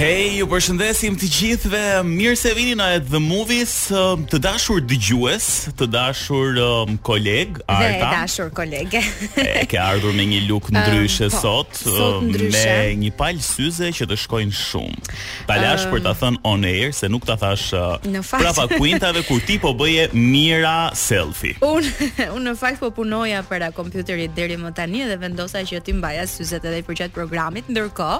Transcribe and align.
Hej, 0.00 0.32
ju 0.40 0.46
përshëndesim 0.48 1.16
të 1.20 1.26
gjithve 1.28 1.80
Mirë 2.08 2.36
se 2.40 2.50
vini 2.56 2.72
në 2.78 2.84
The 3.10 3.18
Movies 3.20 3.72
um, 3.92 4.22
Të 4.32 4.38
dashur 4.46 4.78
dëgjues 4.88 5.48
Të 5.76 5.88
dashur 5.92 6.56
um, 6.56 6.94
kolegë 7.04 7.60
Dhe 7.68 7.90
dashur 8.00 8.48
kolege. 8.56 9.02
E 9.36 9.66
ke 9.68 9.76
ardhur 9.76 10.14
me 10.16 10.24
një 10.30 10.38
luk 10.48 10.70
në 10.72 10.84
um, 10.94 11.04
sot 11.34 11.76
po, 11.82 11.92
Sot 11.92 12.22
në 12.24 12.32
dryshe 12.32 12.62
um, 12.62 12.62
Me 12.62 12.94
një 13.02 13.10
palë 13.18 13.44
syze 13.44 13.90
që 13.98 14.08
të 14.14 14.18
shkojnë 14.22 14.56
shumë 14.56 15.02
Palash 15.50 15.84
um, 15.84 15.92
për 15.92 16.02
të 16.08 16.14
thënë 16.22 16.40
on 16.52 16.64
air 16.70 16.96
Se 16.96 17.12
nuk 17.12 17.28
të 17.28 17.36
thash 17.44 17.66
uh, 17.76 18.24
pra 18.38 18.54
pa 18.56 18.64
kuintave 18.78 19.26
Kur 19.28 19.44
ti 19.50 19.58
po 19.66 19.74
bëje 19.82 20.08
mira 20.16 20.72
selfie 20.96 21.58
Unë 21.60 22.30
un 22.38 22.48
në 22.48 22.56
fakt 22.62 22.80
po 22.80 22.88
punoja 23.02 23.44
Për 23.52 23.68
a 23.68 23.70
kompjuterit 23.76 24.32
dheri 24.40 24.56
më 24.64 24.72
tani 24.80 25.04
Dhe 25.12 25.20
vendosa 25.26 25.60
që 25.68 25.84
ti 25.90 25.98
mbaja 26.00 26.24
syzet 26.38 26.64
edhe 26.64 26.78
dhe 26.78 26.82
i 26.86 26.88
përqat 26.88 27.14
programit 27.20 27.68
Ndërko, 27.68 28.10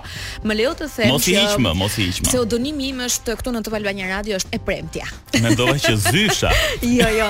më 0.45 0.61
lejo 0.61 0.77
të 0.85 0.93
thëmë 0.99 1.25
që 1.31 1.69
më, 1.75 1.79
mos 1.79 1.97
i 1.99 2.07
hiq 2.11 2.21
më. 2.25 2.29
Pseudonimi 2.31 2.91
im 2.93 3.01
është 3.07 3.37
këtu 3.41 3.53
në 3.55 3.63
Top 3.67 3.77
Albania 3.79 4.09
Radio 4.13 4.39
është 4.41 4.55
e 4.55 4.61
premtja. 4.67 5.09
Mendova 5.41 5.75
që 5.81 5.93
zysha. 6.05 6.51
jo, 6.99 7.09
jo. 7.15 7.29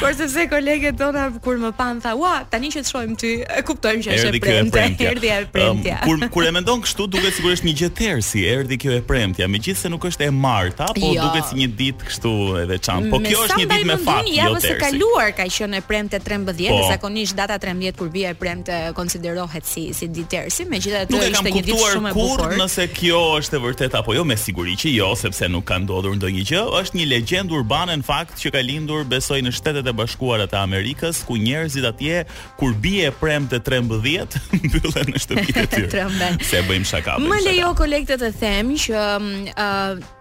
Por 0.00 0.14
sepse 0.18 0.46
koleget 0.50 0.98
tona 1.00 1.28
kur 1.44 1.58
më 1.62 1.70
pan 1.78 2.00
tha, 2.02 2.14
"Ua, 2.18 2.34
tani 2.50 2.70
që 2.74 2.82
të 2.82 2.90
shohim 2.92 3.14
ti, 3.18 3.34
e 3.42 3.62
kuptojmë 3.66 4.04
që 4.06 4.16
është 4.16 4.30
erdi 4.30 4.40
e 4.40 4.44
premtja." 4.48 4.72
premtja. 4.82 5.10
Erdhi 5.12 5.30
e 5.36 5.40
premtja. 5.54 5.98
Um, 6.00 6.06
kur 6.06 6.18
kur 6.36 6.48
e 6.48 6.52
mendon 6.58 6.82
kështu, 6.84 7.06
duket 7.14 7.36
sigurisht 7.38 7.64
një 7.66 7.74
gjë 7.80 7.90
tërësi, 7.98 8.42
erdhi 8.56 8.78
kjo 8.82 8.96
e 8.96 9.00
premtja, 9.08 9.48
megjithëse 9.50 9.90
nuk 9.92 10.06
është 10.10 10.28
e 10.28 10.32
martë, 10.44 10.90
po 11.00 11.12
jo. 11.14 11.22
duket 11.26 11.50
si 11.50 11.58
një 11.62 11.68
ditë 11.80 12.10
kështu 12.10 12.32
e 12.62 12.64
veçantë. 12.72 13.12
Po 13.12 13.20
kjo 13.24 13.44
është 13.48 13.60
një 13.62 13.68
ditë 13.74 13.90
me 13.92 13.98
fat, 13.98 14.30
jo 14.30 14.48
të 14.52 14.58
tërësi. 14.58 14.72
Ja, 14.72 14.80
kaluar 14.86 15.28
ka 15.38 15.46
qenë 15.58 15.78
e 15.78 15.84
premte 15.86 16.18
13, 16.22 16.70
po. 16.70 16.80
zakonisht 16.90 17.36
data 17.38 17.58
13 17.62 17.92
kur 17.98 18.10
bie 18.12 18.28
e 18.32 18.36
premte 18.38 18.74
konsiderohet 18.98 19.64
si 19.68 19.88
si 19.96 20.08
ditë 20.12 20.32
tërësi, 20.36 20.66
megjithatë 20.70 21.22
ishte 21.30 21.50
një 21.58 21.64
ditë 21.70 21.90
shumë 21.94 22.10
e 22.12 22.16
bukur. 22.16 22.56
Nëse 22.58 22.88
kjo 22.94 23.20
është 23.42 23.58
e 23.58 23.60
vërtet 23.62 23.94
apo 23.98 24.14
jo, 24.14 24.22
me 24.28 24.36
siguri 24.38 24.76
që 24.78 24.92
jo, 24.94 25.10
sepse 25.18 25.48
nuk 25.50 25.66
ka 25.68 25.80
ndodhur 25.82 26.14
ndonjë 26.18 26.44
gjë. 26.52 26.60
Është 26.78 26.98
një 26.98 27.06
legjend 27.10 27.54
urbane 27.56 27.96
në 27.98 28.06
fakt 28.06 28.38
që 28.42 28.52
ka 28.54 28.62
lindur 28.66 29.04
besoj 29.10 29.40
në 29.42 29.52
Shtetet 29.56 29.88
e 29.90 29.94
Bashkuara 29.98 30.46
të 30.50 30.60
Amerikës, 30.60 31.24
ku 31.26 31.38
njerëzit 31.42 31.88
atje 31.90 32.22
kur 32.60 32.74
bie 32.84 33.10
premte 33.18 33.58
13 33.58 34.38
mbyllen 34.68 35.12
në 35.12 35.24
shtëpitë 35.26 35.64
e 35.64 35.70
tyre. 35.74 36.08
Se 36.52 36.62
bëjmë 36.70 36.88
shaka. 36.92 37.18
Më 37.22 37.42
lejo 37.48 37.74
kolektet 37.78 38.22
të 38.22 38.32
them 38.40 38.74
që 38.84 39.06
mm, 39.24 40.12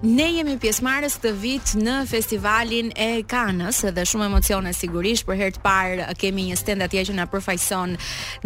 Ne 0.00 0.28
jemi 0.30 0.52
pjesëmarrës 0.62 1.16
këtë 1.18 1.30
vit 1.42 1.70
në 1.74 1.94
festivalin 2.06 2.92
e 3.02 3.06
Kanës 3.26 3.80
dhe 3.96 4.04
shumë 4.06 4.28
emocione 4.28 4.70
sigurisht 4.76 5.24
për 5.26 5.38
herë 5.40 5.54
të 5.56 5.62
parë 5.64 6.04
kemi 6.20 6.44
një 6.52 6.58
stend 6.60 6.84
atje 6.84 7.02
që 7.08 7.16
na 7.18 7.24
përfaqëson 7.26 7.96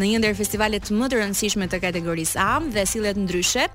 në 0.00 0.06
një 0.08 0.20
ndër 0.22 0.38
festivale 0.38 0.78
të 0.80 0.96
më 0.96 1.08
të 1.12 1.18
rëndësishme 1.20 1.68
të 1.74 1.80
kategorisë 1.82 2.38
A 2.40 2.46
dhe 2.72 2.84
sillet 2.88 3.20
ndryshe. 3.20 3.66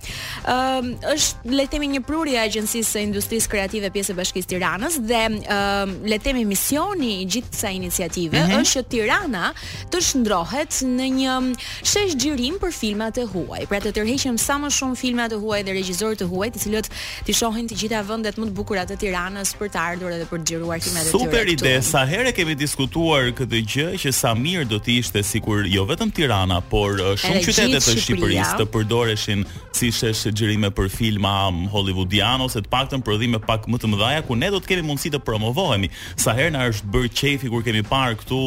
Ëm 0.50 0.88
është 1.12 1.52
le 1.53 1.68
të 1.68 1.75
themi 1.75 1.91
një 1.91 2.02
prurje 2.08 2.40
e 2.40 2.47
agjencisë 2.47 2.96
së 2.96 3.03
industrisë 3.12 3.52
kreative 3.53 3.91
pjesë 3.94 4.16
e 4.16 4.18
Bashkisë 4.24 4.50
Tiranës 4.56 4.97
dhe 5.12 5.22
um, 5.30 5.96
le 6.09 6.18
të 6.18 6.31
themi 6.31 6.47
misioni 6.50 7.12
i 7.22 7.30
gjithë 7.30 7.53
kësaj 7.53 7.75
iniciative 7.78 8.41
mhm. 8.41 8.64
është 8.64 8.80
që 8.80 8.94
Tirana 8.96 9.52
të 9.94 10.02
shndrohet 10.09 10.80
në 10.97 11.12
një 11.20 11.38
shesh 11.86 12.18
xhirim 12.18 12.58
për 12.64 12.74
filmat 12.74 13.22
e 13.22 13.28
huaj, 13.30 13.62
pra 13.70 13.84
të 13.86 13.94
tërheqim 14.00 14.41
sa 14.41 14.58
më 14.66 14.74
shumë 14.74 14.97
filma 15.06 15.28
të 15.30 15.38
huaj 15.46 15.62
dhe 15.70 15.75
regjisorë 15.78 16.18
të 16.24 16.31
huaj, 16.34 16.50
të 16.58 16.66
cilët 16.66 16.91
ti 17.30 17.38
ndohin 17.57 17.69
të 17.69 17.78
gjitha 17.81 18.00
vendet 18.06 18.38
më 18.38 18.47
të 18.51 18.53
bukura 18.56 18.84
të 18.85 18.95
Tiranës 19.01 19.53
për 19.57 19.69
të 19.73 19.79
ardhur 19.81 20.12
edhe 20.13 20.25
për 20.29 20.40
të 20.40 20.45
xhiruar 20.53 20.81
kimet 20.81 21.01
e 21.01 21.09
tyre. 21.09 21.19
Super 21.19 21.45
ide. 21.50 21.72
Sa 21.81 22.03
herë 22.06 22.31
kemi 22.38 22.53
diskutuar 22.59 23.31
këtë 23.38 23.62
gjë 23.72 23.85
që 24.03 24.12
sa 24.13 24.34
mirë 24.38 24.68
do 24.69 24.78
të 24.84 24.94
ishte 25.01 25.23
sikur 25.25 25.66
jo 25.69 25.85
vetëm 25.90 26.12
Tirana, 26.13 26.59
por 26.69 27.00
uh, 27.01 27.16
shumë 27.19 27.41
qytete 27.47 27.81
të 27.81 27.96
Shqipërisë 28.03 28.59
të 28.62 28.67
përdoreshin 28.75 29.41
si 29.78 29.90
shesh 29.94 30.28
xhirime 30.38 30.69
për 30.73 30.90
filma 30.94 31.34
hollywoodian 31.73 32.41
ose 32.46 32.62
të 32.66 32.72
paktën 32.73 33.03
prodhime 33.06 33.40
pak 33.41 33.66
më 33.69 33.81
të 33.81 33.91
mëdha 33.96 34.22
ku 34.28 34.38
ne 34.38 34.51
do 34.53 34.62
të 34.62 34.73
kemi 34.75 34.85
mundësi 34.91 35.12
të 35.16 35.22
promovohemi. 35.25 35.90
Sa 36.17 36.35
herë 36.38 36.53
na 36.57 36.66
është 36.72 36.91
bërë 36.94 37.12
qefi 37.19 37.51
kur 37.56 37.66
kemi 37.66 37.81
parë 37.90 38.19
këtu 38.22 38.41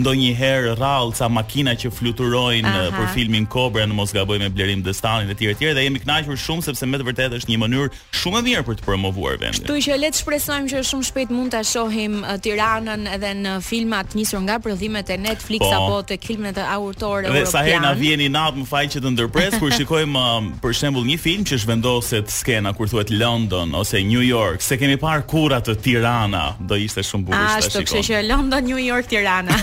ndonjëherë 0.00 0.76
rrallca 0.78 1.28
makina 1.30 1.76
që 1.78 1.92
fluturojnë 1.94 2.68
uh, 2.68 2.88
Aha. 2.88 2.96
për 2.96 3.12
filmin 3.18 3.44
Cobra 3.52 3.84
në 3.88 3.96
mos 4.00 4.12
gaboj 4.16 4.40
me 4.42 4.48
Blerim 4.52 4.80
Destanin 4.84 5.30
e 5.30 5.36
tjerë 5.38 5.54
e 5.54 5.60
tjerë 5.62 5.76
dhe 5.78 5.84
jemi 5.88 6.02
kënaqur 6.04 6.38
shumë 6.40 6.68
sepse 6.70 6.88
me 6.90 7.00
të 7.00 7.08
vërtetë 7.10 7.40
është 7.42 7.52
një 7.54 7.60
mënyrë 7.64 7.88
shumë 8.24 8.42
e 8.44 8.53
mirë 8.54 8.66
për 8.68 8.78
të 8.78 8.86
promovuar 8.86 9.38
vendin. 9.38 9.64
Kështu 9.64 9.78
që 9.86 9.96
le 9.98 10.10
të 10.14 10.20
shpresojmë 10.20 10.70
që 10.74 10.82
shumë 10.86 11.08
shpejt 11.08 11.32
mund 11.34 11.54
ta 11.54 11.60
shohim 11.66 12.18
uh, 12.24 12.34
Tiranën 12.42 13.06
edhe 13.16 13.32
në 13.42 13.54
filma 13.64 14.02
të 14.06 14.18
nisur 14.20 14.42
nga 14.46 14.58
prodhimet 14.64 15.10
e 15.14 15.18
Netflix 15.20 15.62
po, 15.64 15.70
apo 15.76 15.98
të 16.10 16.18
filmet 16.24 16.56
të 16.58 16.66
autorëve 16.76 17.30
europianë. 17.30 17.50
Sa 17.50 17.64
herë 17.66 17.82
na 17.84 17.92
vjen 17.98 18.22
i 18.24 18.28
nat 18.34 18.56
më 18.58 18.66
fal 18.70 18.90
që 18.94 19.02
të 19.04 19.12
ndërpres 19.16 19.56
kur 19.62 19.74
shikojmë 19.78 20.22
uh, 20.22 20.48
për 20.62 20.76
shembull 20.78 21.06
një 21.08 21.18
film 21.24 21.46
që 21.48 21.58
zhvendoset 21.64 22.32
scena 22.34 22.74
kur 22.76 22.90
thuhet 22.92 23.12
London 23.14 23.74
ose 23.80 24.00
New 24.06 24.22
York, 24.24 24.62
se 24.64 24.78
kemi 24.80 24.98
parë 25.02 25.26
kurra 25.30 25.60
të 25.64 25.76
Tirana, 25.84 26.44
do 26.60 26.78
ishte 26.80 27.02
shumë 27.06 27.30
bukur 27.30 27.48
tash. 27.58 27.72
Ashtu 27.74 27.84
që 27.92 28.04
që 28.10 28.22
London, 28.28 28.66
New 28.68 28.80
York, 28.80 29.08
Tirana. 29.10 29.54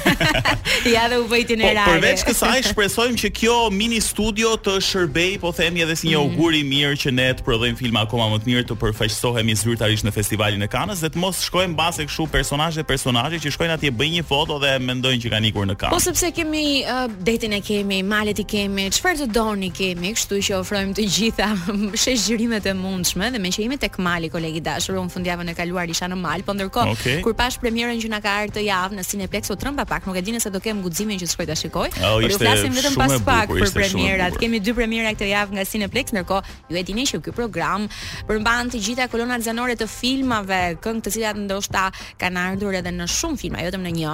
ja 0.89 1.07
do 1.11 1.21
u 1.23 1.27
bë 1.29 1.35
po, 1.35 1.39
itinerare. 1.43 1.87
Po 1.87 1.97
përveç 1.99 2.23
kësaj 2.27 2.57
shpresojmë 2.71 3.19
që 3.25 3.31
kjo 3.41 3.57
mini 3.75 4.01
studio 4.03 4.53
të 4.63 4.77
shërbejë 4.85 5.39
po 5.41 5.51
themi 5.55 5.83
edhe 5.85 5.95
si 5.99 6.09
një 6.11 6.17
mm. 6.17 6.35
auguri 6.35 6.63
mirë 6.67 6.97
që 7.01 7.13
ne 7.15 7.27
të 7.37 7.45
prodhojmë 7.45 7.79
filma 7.79 8.03
akoma 8.07 8.27
më 8.33 8.39
të 8.43 8.49
mirë 8.51 8.65
të 8.71 8.77
përfaqësohemi 8.81 9.55
zyrtarisht 9.61 10.05
në 10.07 10.13
festivalin 10.15 10.65
e 10.65 10.69
Kanës 10.71 11.03
dhe 11.03 11.09
të 11.13 11.21
mos 11.21 11.41
shkojmë 11.45 11.77
base 11.77 12.05
kështu 12.07 12.25
personazhe 12.33 12.83
personazhe 12.87 13.39
që 13.43 13.51
shkojnë 13.55 13.75
atje 13.77 13.91
bëjnë 13.97 14.19
një 14.19 14.25
foto 14.29 14.57
dhe 14.63 14.73
mendojnë 14.81 15.21
që 15.25 15.31
kanë 15.33 15.49
ikur 15.51 15.67
në 15.69 15.75
Kanë. 15.83 15.95
Po 15.95 16.01
sepse 16.01 16.31
kemi 16.35 16.63
uh, 16.81 17.05
detin 17.27 17.53
e 17.57 17.61
kemi, 17.65 18.01
malet 18.07 18.39
i 18.41 18.45
kemi, 18.53 18.87
çfarë 18.95 19.25
të 19.25 19.27
doni 19.35 19.69
kemi, 19.77 20.13
kështu 20.17 20.39
që 20.47 20.57
ofrojmë 20.61 20.97
të 20.99 21.07
gjitha 21.17 21.49
shëzhgjerimet 22.01 22.69
e 22.71 22.75
mundshme 22.79 23.29
dhe 23.35 23.41
me 23.43 23.51
që 23.53 23.65
jemi 23.65 23.79
tek 23.83 23.99
mali 24.01 24.31
kolegi 24.33 24.63
dashur, 24.65 24.97
un 25.01 25.09
fundjavën 25.13 25.51
e 25.53 25.57
kaluar 25.59 25.89
isha 25.93 26.09
në 26.11 26.19
mal, 26.21 26.43
po 26.47 26.55
ndërkohë 26.57 26.95
okay. 26.95 27.19
kur 27.25 27.35
pash 27.37 27.59
premierën 27.61 28.01
që 28.01 28.11
na 28.11 28.21
ka 28.23 28.33
ardhur 28.43 28.55
të 28.57 28.65
javë 28.69 28.97
në 28.99 29.07
Cineplex 29.11 29.51
u 29.53 29.57
trëmba 29.59 29.85
pak, 29.89 30.07
nuk 30.09 30.17
e 30.19 30.23
dinë 30.25 30.41
se 30.43 30.51
do 30.53 30.61
kem 30.63 30.81
guximin 30.85 31.19
që 31.21 31.27
të 31.29 31.35
shkoj 31.35 31.45
ta 31.51 31.55
shikoj. 31.59 31.89
Oh, 32.09 32.29
flasim 32.41 32.73
vetëm 32.75 32.95
pas 32.99 33.15
pak 33.25 33.51
për 33.53 33.73
premierat. 33.75 34.37
Kemi 34.41 34.61
dy 34.63 34.71
premiera 34.77 35.11
këtë 35.13 35.27
javë 35.31 35.57
nga 35.57 35.65
Cineplex, 35.67 36.13
ndërkohë 36.17 36.59
ju 36.71 36.79
e 36.79 36.83
dini 36.87 37.03
që 37.09 37.19
ky 37.25 37.33
program 37.35 37.85
përmban 38.29 38.70
të 38.71 38.79
gjitha 38.85 39.05
kolonat 39.11 39.43
zanore 39.43 39.73
të 39.77 39.85
filmave, 39.91 40.57
këngë 40.83 41.03
të 41.05 41.11
cilat 41.17 41.39
ndoshta 41.41 41.85
kanë 42.21 42.43
ardhur 42.53 42.77
edhe 42.79 42.93
në 42.95 43.07
shumë 43.11 43.39
filma, 43.41 43.59
jo 43.59 43.67
vetëm 43.69 43.83
në 43.85 43.93
një. 43.97 44.13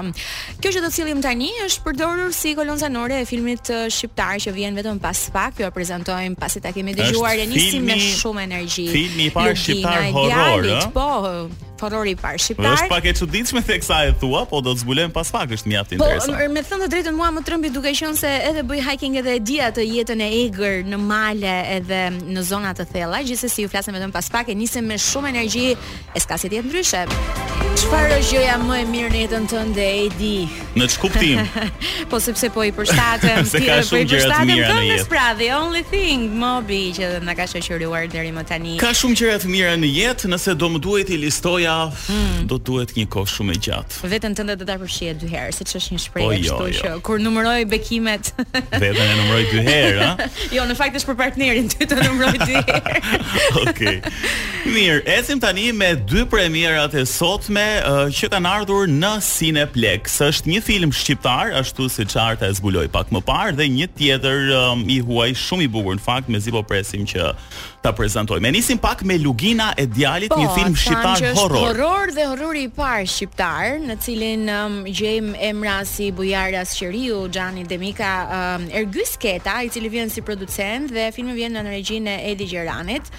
Kjo 0.63 0.71
që 0.73 0.81
do 0.83 0.89
të 0.89 0.95
sillim 0.97 1.21
tani 1.25 1.51
është 1.67 1.85
përdorur 1.85 2.33
si 2.35 2.55
kolonë 2.57 2.81
zanore 2.81 3.21
e 3.23 3.27
filmit 3.29 3.71
shqiptar 3.93 4.41
që 4.47 4.55
vjen 4.57 4.77
vetëm 4.81 4.99
pas 5.03 5.23
pak, 5.37 5.61
ju 5.61 5.69
e 5.69 5.77
prezantojmë 5.77 6.39
pasi 6.41 6.63
ta 6.65 6.73
kemi 6.75 6.97
dëgjuar 6.97 7.43
e 7.43 7.47
nisim 7.53 7.85
me 7.87 7.99
shumë 8.07 8.47
energji. 8.47 8.89
Filmi 8.97 9.29
i 9.29 9.33
parë 9.37 9.55
shqiptar 9.61 10.11
horror, 10.15 10.89
po, 10.95 11.09
Fotori 11.77 12.13
i 12.13 12.17
parë 12.17 12.37
po, 12.37 12.43
shqiptar. 12.43 12.73
Është 12.77 12.87
pak 12.91 13.05
e 13.05 13.13
çuditshme 13.19 13.61
tek 13.65 13.83
sa 13.85 13.99
e 14.07 14.13
thua, 14.19 14.43
po 14.49 14.61
do 14.65 14.73
të 14.75 14.81
zbulojmë 14.83 15.13
pas 15.15 15.29
pak, 15.33 15.53
është 15.57 15.69
mjaft 15.71 15.91
po, 15.91 15.95
interesant. 15.97 16.37
Po, 16.37 16.49
me 16.55 16.63
thënë 16.65 16.83
të 16.83 16.89
drejtën 16.93 17.17
mua 17.17 17.29
më 17.37 17.43
trembi 17.47 17.69
duke 17.73 17.91
qenë 17.97 18.17
se 18.17 18.31
edhe 18.49 18.63
bëj 18.67 18.81
hiking 18.87 19.17
edhe 19.21 19.37
e 19.37 19.41
di 19.45 19.59
atë 19.63 19.85
jetën 19.85 20.23
e 20.25 20.29
egër 20.41 20.79
në 20.91 20.97
male 21.01 21.53
edhe 21.77 22.01
në 22.33 22.43
zona 22.49 22.73
të 22.77 22.87
thella, 22.93 23.21
gjithsesi 23.27 23.65
ju 23.67 23.71
flasem 23.73 23.95
vetëm 23.97 24.13
pas 24.15 24.29
pak 24.33 24.49
e 24.51 24.57
nisem 24.57 24.85
me 24.89 24.97
shumë 24.97 25.31
energji, 25.35 25.75
e 25.77 26.19
ska 26.23 26.37
si 26.41 26.49
të 26.49 26.61
jetë 26.61 26.71
ndryshe. 26.71 27.03
Çfarë 27.77 28.15
është 28.17 28.33
gjëja 28.33 28.55
më 28.65 28.79
e 28.79 28.85
mirë 28.89 29.09
në 29.13 29.19
jetën 29.25 29.43
tënde, 29.51 29.85
e 30.01 30.07
di? 30.17 30.35
Në 30.77 30.87
çkuptim. 30.95 31.43
po 32.11 32.17
sepse 32.25 32.49
po 32.53 32.63
i 32.65 32.71
përshtatem, 32.73 33.45
ti 33.53 33.69
e 33.69 33.77
bëj 33.85 34.05
përshtatem 34.13 34.63
këngën 34.65 34.95
e 34.95 34.97
spradhi, 35.03 35.51
only 35.53 35.83
thing, 35.93 36.25
më 36.41 36.53
bi 36.65 36.81
që 36.97 37.11
na 37.25 37.35
ka 37.37 37.45
shoqëruar 37.51 38.09
deri 38.09 38.33
më 38.33 38.43
tani. 38.49 38.75
Ka 38.81 38.89
shumë 38.97 39.19
gjëra 39.21 39.37
të 39.43 39.51
mira 39.53 39.75
në 39.77 39.91
jetë, 39.93 40.31
nëse 40.33 40.57
do 40.57 40.71
më 40.73 40.81
duhet 40.87 41.13
i 41.13 41.19
listoj 41.21 41.66
javë 41.67 42.05
hmm. 42.07 42.47
do 42.49 42.57
duhet 42.67 42.93
një 42.97 43.05
kohë 43.13 43.31
shumë 43.31 43.55
e 43.55 43.59
gjatë. 43.67 43.99
Veten 44.13 44.35
tënde 44.37 44.55
do 44.59 44.63
të 44.65 44.69
dashurshihet 44.71 45.19
dy 45.21 45.29
herë, 45.31 45.53
siç 45.55 45.75
është 45.79 45.95
një 45.95 46.01
shprehje 46.03 46.27
po, 46.27 46.37
jo, 46.37 46.59
kështu 46.63 46.69
jo, 46.69 46.93
që 46.97 47.03
kur 47.07 47.21
numëroj 47.23 47.67
bekimet. 47.71 48.31
Veten 48.83 49.03
e 49.03 49.15
numëroj 49.19 49.43
dy 49.51 49.65
herë, 49.67 50.07
a? 50.07 50.29
jo, 50.57 50.65
në 50.69 50.77
fakt 50.79 50.99
është 51.01 51.11
për 51.11 51.19
partnerin 51.21 51.69
ty 51.73 51.87
të 51.89 51.99
numëroj 52.01 52.33
dy 52.41 52.53
herë. 52.53 52.97
Okej. 53.65 53.99
Okay. 54.03 54.15
Mirë, 54.67 54.99
ecim 55.17 55.39
tani 55.43 55.69
me 55.77 55.91
dy 56.09 56.25
premierat 56.29 56.95
e 56.99 57.05
sotme 57.07 57.65
uh, 57.81 58.03
që 58.13 58.31
kanë 58.35 58.51
ardhur 58.53 58.91
në 58.91 59.13
Cineplex. 59.27 60.17
Është 60.27 60.51
një 60.53 60.63
film 60.65 60.93
shqiptar, 60.95 61.53
ashtu 61.61 61.87
si 61.91 62.07
çarta 62.09 62.49
e 62.51 62.57
zbuloi 62.57 62.87
pak 62.91 63.11
më 63.15 63.21
parë 63.27 63.57
dhe 63.59 63.69
një 63.77 63.89
tjetër 63.97 64.49
um, 64.63 64.83
i 64.91 64.99
huaj 65.05 65.33
shumë 65.39 65.67
i 65.67 65.71
bukur 65.77 65.97
në 65.97 66.03
fakt, 66.03 66.31
mezi 66.33 66.51
po 66.53 66.63
presim 66.67 67.05
që 67.07 67.31
ta 67.87 67.93
prezantoj. 67.95 68.39
Me 68.43 68.51
nisim 68.51 68.77
pak 68.77 69.03
me 69.03 69.17
Lugina 69.17 69.71
e 69.79 69.85
djalit, 69.87 70.31
po, 70.35 70.39
një 70.43 70.47
film 70.55 70.75
shqiptar 70.75 71.21
horror. 71.39 71.67
Horror 71.67 72.11
dhe 72.15 72.25
horrori 72.27 72.65
i 72.67 72.71
parë 72.75 73.07
shqiptar, 73.07 73.77
në 73.87 73.95
cilin 74.03 74.43
um, 74.51 74.77
gjejmë 74.89 75.35
emra 75.49 75.77
si 75.87 76.09
Bujara 76.15 76.65
Shqeriu, 76.67 77.23
Gjani 77.31 77.63
Demika, 77.69 78.11
um, 78.59 78.67
Ergys 78.75 79.15
Keta, 79.21 79.61
i 79.67 79.71
cili 79.71 79.89
vjen 79.93 80.09
si 80.11 80.21
producent 80.25 80.91
dhe 80.91 81.07
filmi 81.15 81.35
vjen 81.39 81.55
në, 81.55 81.63
në 81.69 81.77
regjinë 81.77 82.17
e 82.17 82.33
Edi 82.33 82.49
Gjeranit. 82.51 83.13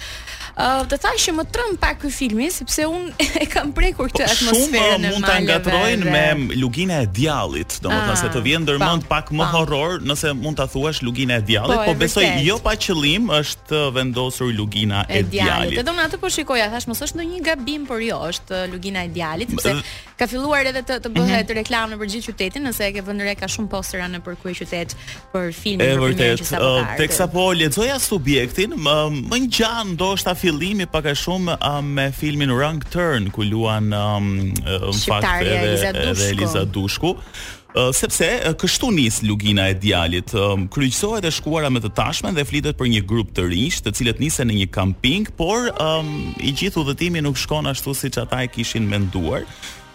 Uh, 0.59 0.81
të 0.91 0.97
thash 0.99 1.23
që 1.29 1.31
më 1.37 1.43
trëm 1.55 1.75
pak 1.79 2.01
ky 2.01 2.09
filmi 2.11 2.49
sepse 2.51 2.83
unë 2.91 3.25
e 3.45 3.45
kam 3.47 3.69
prekur 3.73 4.09
këtë 4.11 4.25
po, 4.25 4.31
atmosferë 4.33 4.97
në 4.99 5.07
uh, 5.07 5.13
mund 5.15 5.27
të 5.29 5.35
ngatrojnë 5.45 6.09
me 6.11 6.57
Lugina 6.59 6.97
e 7.05 7.05
Djallit, 7.15 7.77
domethënë 7.85 8.11
ah, 8.11 8.19
se 8.19 8.31
të 8.33 8.41
vjen 8.43 8.65
ndërmend 8.65 9.05
po, 9.05 9.11
pak 9.13 9.31
më 9.31 9.39
po. 9.45 9.53
horror 9.53 10.03
nëse 10.09 10.33
mund 10.35 10.59
ta 10.59 10.67
thuash 10.67 10.99
Lugina 11.05 11.37
e 11.39 11.45
Djallit, 11.47 11.85
po, 11.85 11.93
po 11.93 11.97
besoj 12.01 12.25
jo 12.43 12.57
pa 12.65 12.73
qëllim 12.75 13.31
është 13.39 13.85
vendosur 13.95 14.51
lugina 14.59 15.05
e, 15.09 15.21
e 15.21 15.27
djalit. 15.33 15.77
Edhe 15.81 15.93
unë 15.93 16.05
atë 16.09 16.19
po 16.21 16.29
shikoja, 16.33 16.67
thash 16.73 16.87
mos 16.89 17.01
është 17.05 17.19
ndonjë 17.19 17.41
gabim, 17.47 17.85
por 17.89 18.03
jo, 18.03 18.19
është 18.31 18.57
uh, 18.65 18.67
lugina 18.73 19.05
e 19.07 19.11
djalit, 19.13 19.53
sepse 19.53 19.75
ka 20.19 20.27
filluar 20.27 20.67
edhe 20.69 20.83
të 20.83 20.97
të 21.05 21.11
bëhet 21.15 21.33
mm 21.33 21.39
-hmm. 21.39 21.57
reklamë 21.61 21.99
për 22.01 22.11
gjithë 22.11 22.33
qytetin, 22.33 22.65
nëse 22.67 22.83
e 22.89 22.91
ke 22.97 23.01
vënë 23.09 23.27
re 23.29 23.35
ka 23.41 23.47
shumë 23.55 23.69
postera 23.75 24.05
në 24.13 24.19
për 24.25 24.35
kuaj 24.41 24.53
qytet 24.61 24.95
për 25.33 25.45
filmin 25.55 25.85
e 25.85 25.99
vërtetë. 26.03 26.39
vërtet, 26.41 26.63
po 26.63 26.71
uh, 26.75 26.89
tek 26.97 27.11
sapo 27.19 27.43
lexoja 27.61 27.97
subjektin, 27.99 28.71
më, 28.85 28.95
më 29.31 29.37
një 29.45 29.71
ndoshta 29.93 30.31
fillimi 30.41 30.85
pak 30.95 31.05
a 31.13 31.15
shumë 31.23 31.53
uh, 31.59 31.79
me 31.95 32.09
filmin 32.21 32.51
Wrong 32.51 32.81
Turn 32.93 33.29
ku 33.35 33.41
luan 33.51 33.93
um, 33.93 34.51
në 34.89 34.99
fakt 35.05 35.47
edhe 35.47 35.95
Eliza 36.31 36.65
Dushku 36.65 37.11
sepse 37.93 38.25
kështu 38.57 38.89
nis 38.95 39.19
lugina 39.25 39.67
e 39.69 39.73
djalit. 39.77 40.31
Kryqësohet 40.73 41.25
e 41.25 41.31
shkuara 41.33 41.69
me 41.69 41.79
të 41.83 41.91
tashmen 41.97 42.33
dhe 42.37 42.43
flitet 42.49 42.77
për 42.79 42.89
një 42.89 43.03
grup 43.05 43.33
të 43.37 43.45
rinj, 43.51 43.77
të 43.85 43.93
cilët 43.93 44.19
nisen 44.23 44.47
në 44.49 44.57
një 44.65 44.69
kamping, 44.73 45.29
por 45.37 45.69
um, 45.77 46.33
i 46.41 46.49
gjithë 46.51 46.81
udhëtimi 46.81 47.21
nuk 47.21 47.37
shkon 47.37 47.67
ashtu 47.69 47.93
siç 47.95 48.17
ata 48.23 48.41
e 48.41 48.49
kishin 48.49 48.87
menduar. 48.89 49.45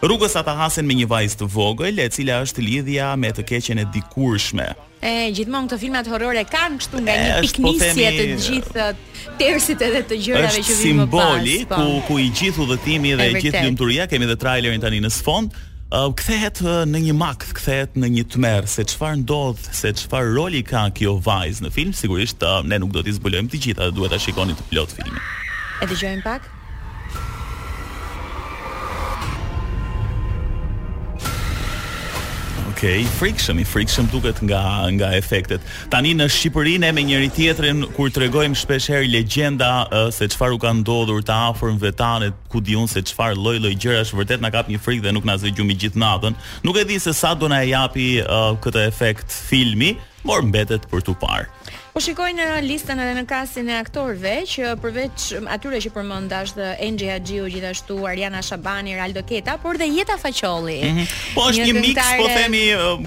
Rrugës 0.04 0.34
ata 0.36 0.52
hasen 0.58 0.84
me 0.86 0.92
një 0.94 1.06
vajzë 1.08 1.38
të 1.40 1.46
vogël, 1.54 1.98
e 2.02 2.06
cila 2.12 2.42
është 2.44 2.64
lidhja 2.66 3.12
me 3.16 3.30
të 3.32 3.42
keqen 3.48 3.78
e 3.80 3.86
dikurshme. 3.94 4.66
E 5.04 5.12
gjithmonë 5.36 5.68
këto 5.68 5.78
filma 5.80 6.00
horrore 6.08 6.42
kanë 6.48 6.78
kështu 6.80 7.00
nga 7.04 7.14
një 7.20 7.32
po 7.34 7.44
piknisje 7.46 8.12
të 8.18 8.26
gjithë 8.46 8.84
uh, 8.84 9.18
tersit 9.40 9.82
edhe 9.84 10.00
të 10.10 10.18
gjërave 10.28 10.62
që 10.64 10.78
vimë 10.78 11.08
pas. 11.10 11.28
Është 11.28 11.42
simboli 11.42 11.58
po. 11.68 11.76
ku 11.76 12.00
ku 12.08 12.18
i 12.22 12.28
gjithë 12.30 12.64
udhëtimi 12.66 13.14
dhe 13.18 13.30
i 13.32 13.38
gjithë 13.44 13.64
lumturia, 13.66 14.06
kemi 14.08 14.28
edhe 14.28 14.36
trailerin 14.40 14.84
tani 14.84 15.02
në 15.04 15.12
sfond 15.18 15.56
uh, 15.94 16.10
kthehet 16.18 16.58
uh, 16.64 16.82
në 16.90 17.00
një 17.08 17.14
mak, 17.18 17.44
kthehet 17.58 17.94
në 18.00 18.08
një 18.16 18.24
tmerr 18.34 18.66
se 18.70 18.82
çfarë 18.90 19.20
ndodh, 19.22 19.62
se 19.78 19.92
çfarë 20.00 20.32
roli 20.34 20.62
ka 20.66 20.86
kjo 20.98 21.14
vajzë 21.24 21.66
në 21.68 21.72
film, 21.78 21.94
sigurisht 21.96 22.42
uh, 22.42 22.60
ne 22.66 22.80
nuk 22.82 22.92
do 22.96 23.04
t'i 23.06 23.14
zbulojmë 23.18 23.52
të 23.54 23.62
gjitha, 23.68 23.90
duhet 23.94 24.14
ta 24.14 24.18
shikoni 24.26 24.58
të 24.58 24.68
plot 24.72 24.96
filmin. 24.98 25.22
E 25.84 25.90
dëgjojmë 25.92 26.24
pak. 26.26 26.50
Okej, 32.84 33.00
okay, 33.00 33.12
frikshëm, 33.16 33.56
i 33.62 33.64
frikshëm 33.64 34.08
duket 34.12 34.36
nga 34.44 34.64
nga 34.92 35.06
efektet. 35.16 35.62
Tani 35.88 36.10
në 36.18 36.26
Shqipërinë 36.28 36.90
me 36.92 37.04
njëri 37.08 37.30
tjetrin 37.32 37.80
kur 37.96 38.10
tregojmë 38.12 38.58
shpesh 38.60 38.90
herë 38.92 39.08
legjenda 39.08 39.70
se 40.12 40.28
çfarë 40.28 40.58
u 40.58 40.60
ka 40.60 40.74
ndodhur 40.82 41.24
të 41.24 41.32
afërm 41.46 41.80
vetanet, 41.80 42.36
ku 42.52 42.60
diun 42.60 42.84
se 42.84 43.00
çfarë 43.08 43.40
lloj-lloj 43.40 43.72
gjërash 43.80 44.12
vërtet 44.20 44.44
na 44.44 44.52
kap 44.52 44.68
një 44.68 44.82
frikë 44.84 45.06
dhe 45.08 45.14
nuk 45.16 45.24
na 45.24 45.38
zë 45.40 45.54
gjumi 45.56 45.78
gjithë 45.80 46.02
natën. 46.04 46.36
Nuk 46.68 46.76
e 46.76 46.84
di 46.92 47.00
se 47.00 47.16
sa 47.16 47.32
do 47.32 47.48
na 47.48 47.64
e 47.64 47.70
japi 47.72 48.10
uh, 48.20 48.50
këtë 48.60 48.84
efekt 48.92 49.32
filmi, 49.48 49.94
por 50.20 50.44
mbetet 50.44 50.84
për 50.92 51.08
tu 51.08 51.16
parë. 51.20 51.48
Po 51.94 52.00
shikojnë 52.02 52.44
në 52.50 52.54
listën 52.66 52.98
edhe 52.98 53.12
në 53.22 53.22
kasin 53.30 53.68
e 53.70 53.74
aktorve 53.78 54.30
që 54.50 54.70
përveç 54.82 55.24
atyre 55.54 55.78
që 55.84 55.90
përmendash 55.94 56.56
dhe 56.56 56.70
Enxhi 56.82 57.06
Haxhiu 57.06 57.44
gjithashtu, 57.52 57.98
Ariana 58.10 58.40
Shabani, 58.42 58.96
Raldo 58.98 59.22
Keta, 59.28 59.54
por 59.62 59.78
dhe 59.78 59.86
Jeta 59.94 60.16
Faqolli. 60.18 60.74
Mm 60.88 60.96
-hmm. 60.96 61.14
Po 61.36 61.44
është 61.50 61.66
një, 61.68 61.74
një 61.76 61.82
mix, 61.84 62.00
po 62.18 62.24
themi 62.34 62.62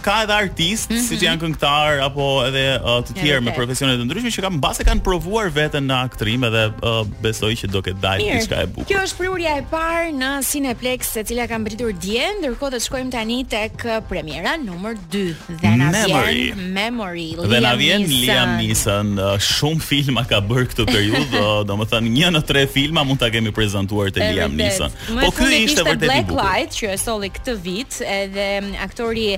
ka 0.08 0.14
edhe 0.24 0.36
artistë, 0.44 0.94
mm 0.94 1.00
-hmm. 1.00 1.08
siç 1.10 1.22
janë 1.28 1.40
këngëtar 1.42 2.04
apo 2.08 2.26
edhe 2.48 2.64
uh, 2.80 3.04
të 3.08 3.12
tjerë 3.20 3.42
me 3.42 3.52
profesione 3.60 3.98
të 4.00 4.06
ndryshme 4.08 4.32
që 4.38 4.42
kanë 4.46 4.58
mbase 4.64 4.82
kanë 4.90 5.04
provuar 5.10 5.48
veten 5.60 5.84
në 5.92 5.96
aktrim 6.08 6.44
edhe 6.48 6.64
uh, 6.72 7.04
besoj 7.26 7.52
që 7.60 7.68
do 7.76 7.80
ketë 7.84 8.02
dalë 8.06 8.40
diçka 8.40 8.56
e 8.62 8.66
bukur. 8.68 8.88
Kjo 8.88 9.04
është 9.04 9.18
prurja 9.20 9.52
e 9.60 9.64
parë 9.76 10.12
në 10.22 10.32
Cineplex, 10.52 11.02
e 11.20 11.24
cila 11.28 11.48
ka 11.52 11.58
mbritur 11.60 11.92
dje, 12.04 12.24
ndërkohë 12.40 12.72
do 12.72 12.78
të 12.80 12.86
shkojmë 12.88 13.12
tani 13.12 13.38
tek 13.56 13.74
premiera 14.10 14.52
numër 14.70 14.94
2, 15.12 15.36
Dana 15.64 15.88
Memory. 15.98 16.46
Memory. 16.82 17.28
Dhe 17.52 17.60
na 17.68 17.74
vjen 17.82 18.02
Liam 18.24 18.76
Lisa, 18.78 19.00
uh, 19.02 19.34
shumë 19.42 19.82
filma 19.82 20.22
ka 20.30 20.38
bërë 20.46 20.68
këtë 20.72 20.84
periudhë, 20.92 21.40
uh, 21.40 21.64
do, 21.68 21.78
më 21.82 21.88
thënë 21.96 22.12
një 22.18 22.28
në 22.36 22.42
tre 22.50 22.64
filma 22.70 23.02
mund 23.08 23.18
ta 23.24 23.32
kemi 23.34 23.50
prezantuar 23.56 24.12
te 24.14 24.22
Liam 24.28 24.54
Neeson. 24.54 24.94
Po 25.18 25.32
ky 25.34 25.64
ishte 25.64 25.82
vërtet 25.82 26.06
i 26.06 26.22
Black 26.22 26.30
Light 26.38 26.78
që 26.78 26.92
e 26.94 26.98
solli 27.02 27.32
këtë 27.34 27.56
vit, 27.66 27.98
edhe 28.06 28.46
um, 28.62 28.70
aktori 28.86 29.32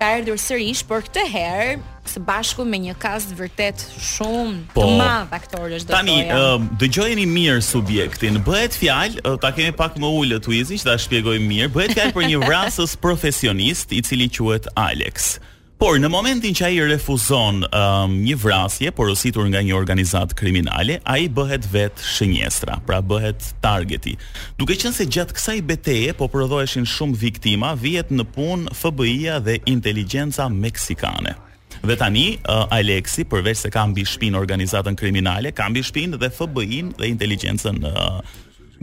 ka 0.00 0.08
erdhur 0.18 0.40
sërish 0.42 0.82
por 0.88 1.04
këtë 1.06 1.26
herë 1.30 1.76
së 2.10 2.18
bashku 2.26 2.64
me 2.66 2.80
një 2.82 2.96
cast 2.98 3.30
vërtet 3.38 3.84
shumë 4.08 4.72
po, 4.72 4.82
të 4.82 4.96
madh 4.98 5.34
aktorësh 5.38 5.84
do 5.86 5.92
të 5.92 5.94
Tani 5.94 6.16
uh, 6.34 6.66
dëgjojeni 6.80 7.28
mirë 7.30 7.62
subjektin. 7.62 8.40
Bëhet 8.46 8.74
fjalë, 8.80 9.22
uh, 9.28 9.38
ta 9.38 9.52
kemi 9.54 9.76
pak 9.78 10.00
më 10.02 10.10
ulë 10.24 10.40
Twizi, 10.42 10.80
që 10.82 10.90
ta 10.90 10.98
shpjegojmë 10.98 11.46
mirë. 11.52 11.70
Bëhet 11.76 11.94
fjalë 11.96 12.16
për 12.18 12.26
një 12.32 12.42
vrasës 12.48 12.96
profesionist 13.06 13.94
i 13.94 14.02
cili 14.08 14.26
quhet 14.34 14.66
Alex. 14.74 15.36
Por 15.80 15.96
në 15.96 16.10
momentin 16.12 16.52
që 16.52 16.64
ai 16.66 16.74
refuzon 16.90 17.62
um, 17.64 18.12
një 18.20 18.34
vrasje 18.42 18.90
porositur 18.92 19.46
nga 19.48 19.62
një 19.64 19.72
organizatë 19.78 20.36
kriminale, 20.36 20.98
ai 21.08 21.22
bëhet 21.32 21.64
vetë 21.72 22.04
shënjestra, 22.18 22.74
pra 22.84 22.98
bëhet 23.00 23.46
targeti. 23.64 24.12
Duke 24.60 24.76
qenë 24.76 24.92
se 24.92 25.06
gjatë 25.08 25.38
kësaj 25.38 25.62
betaje 25.70 26.12
po 26.18 26.28
prodhoheshin 26.28 26.84
shumë 26.84 27.16
viktima, 27.24 27.72
vihet 27.80 28.12
në 28.12 28.26
punë 28.34 28.74
FBI-ja 28.76 29.38
dhe 29.40 29.56
inteligjenca 29.72 30.50
meksikane. 30.52 31.32
Dhe 31.80 31.96
tani 31.96 32.26
uh, 32.42 32.66
Alexi, 32.76 33.24
përveç 33.24 33.64
se 33.64 33.72
ka 33.72 33.86
mbi 33.94 34.04
shpinë 34.04 34.36
organizatën 34.36 35.00
kriminale, 35.00 35.54
ka 35.56 35.70
mbi 35.72 35.80
shpinë 35.88 36.20
dhe 36.20 36.28
FBI-n 36.28 36.92
dhe 37.00 37.08
inteligjencën 37.08 37.80
uh, 37.88 38.20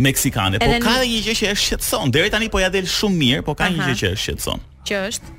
meksikane. 0.02 0.58
Po 0.66 0.74
ka 0.90 0.98
një 1.14 1.22
gjë 1.30 1.38
që 1.44 1.52
e 1.54 1.56
shqetëson. 1.62 2.10
Deri 2.18 2.34
tani 2.34 2.50
po 2.50 2.58
ja 2.66 2.74
del 2.74 2.90
shumë 2.90 3.22
mirë, 3.22 3.46
po 3.46 3.54
ka 3.54 3.70
Aha. 3.70 3.76
një 3.78 3.92
gjë 3.94 4.02
që 4.02 4.16
e 4.16 4.24
shqetëson. 4.26 4.70
Që 4.88 5.06
është 5.12 5.36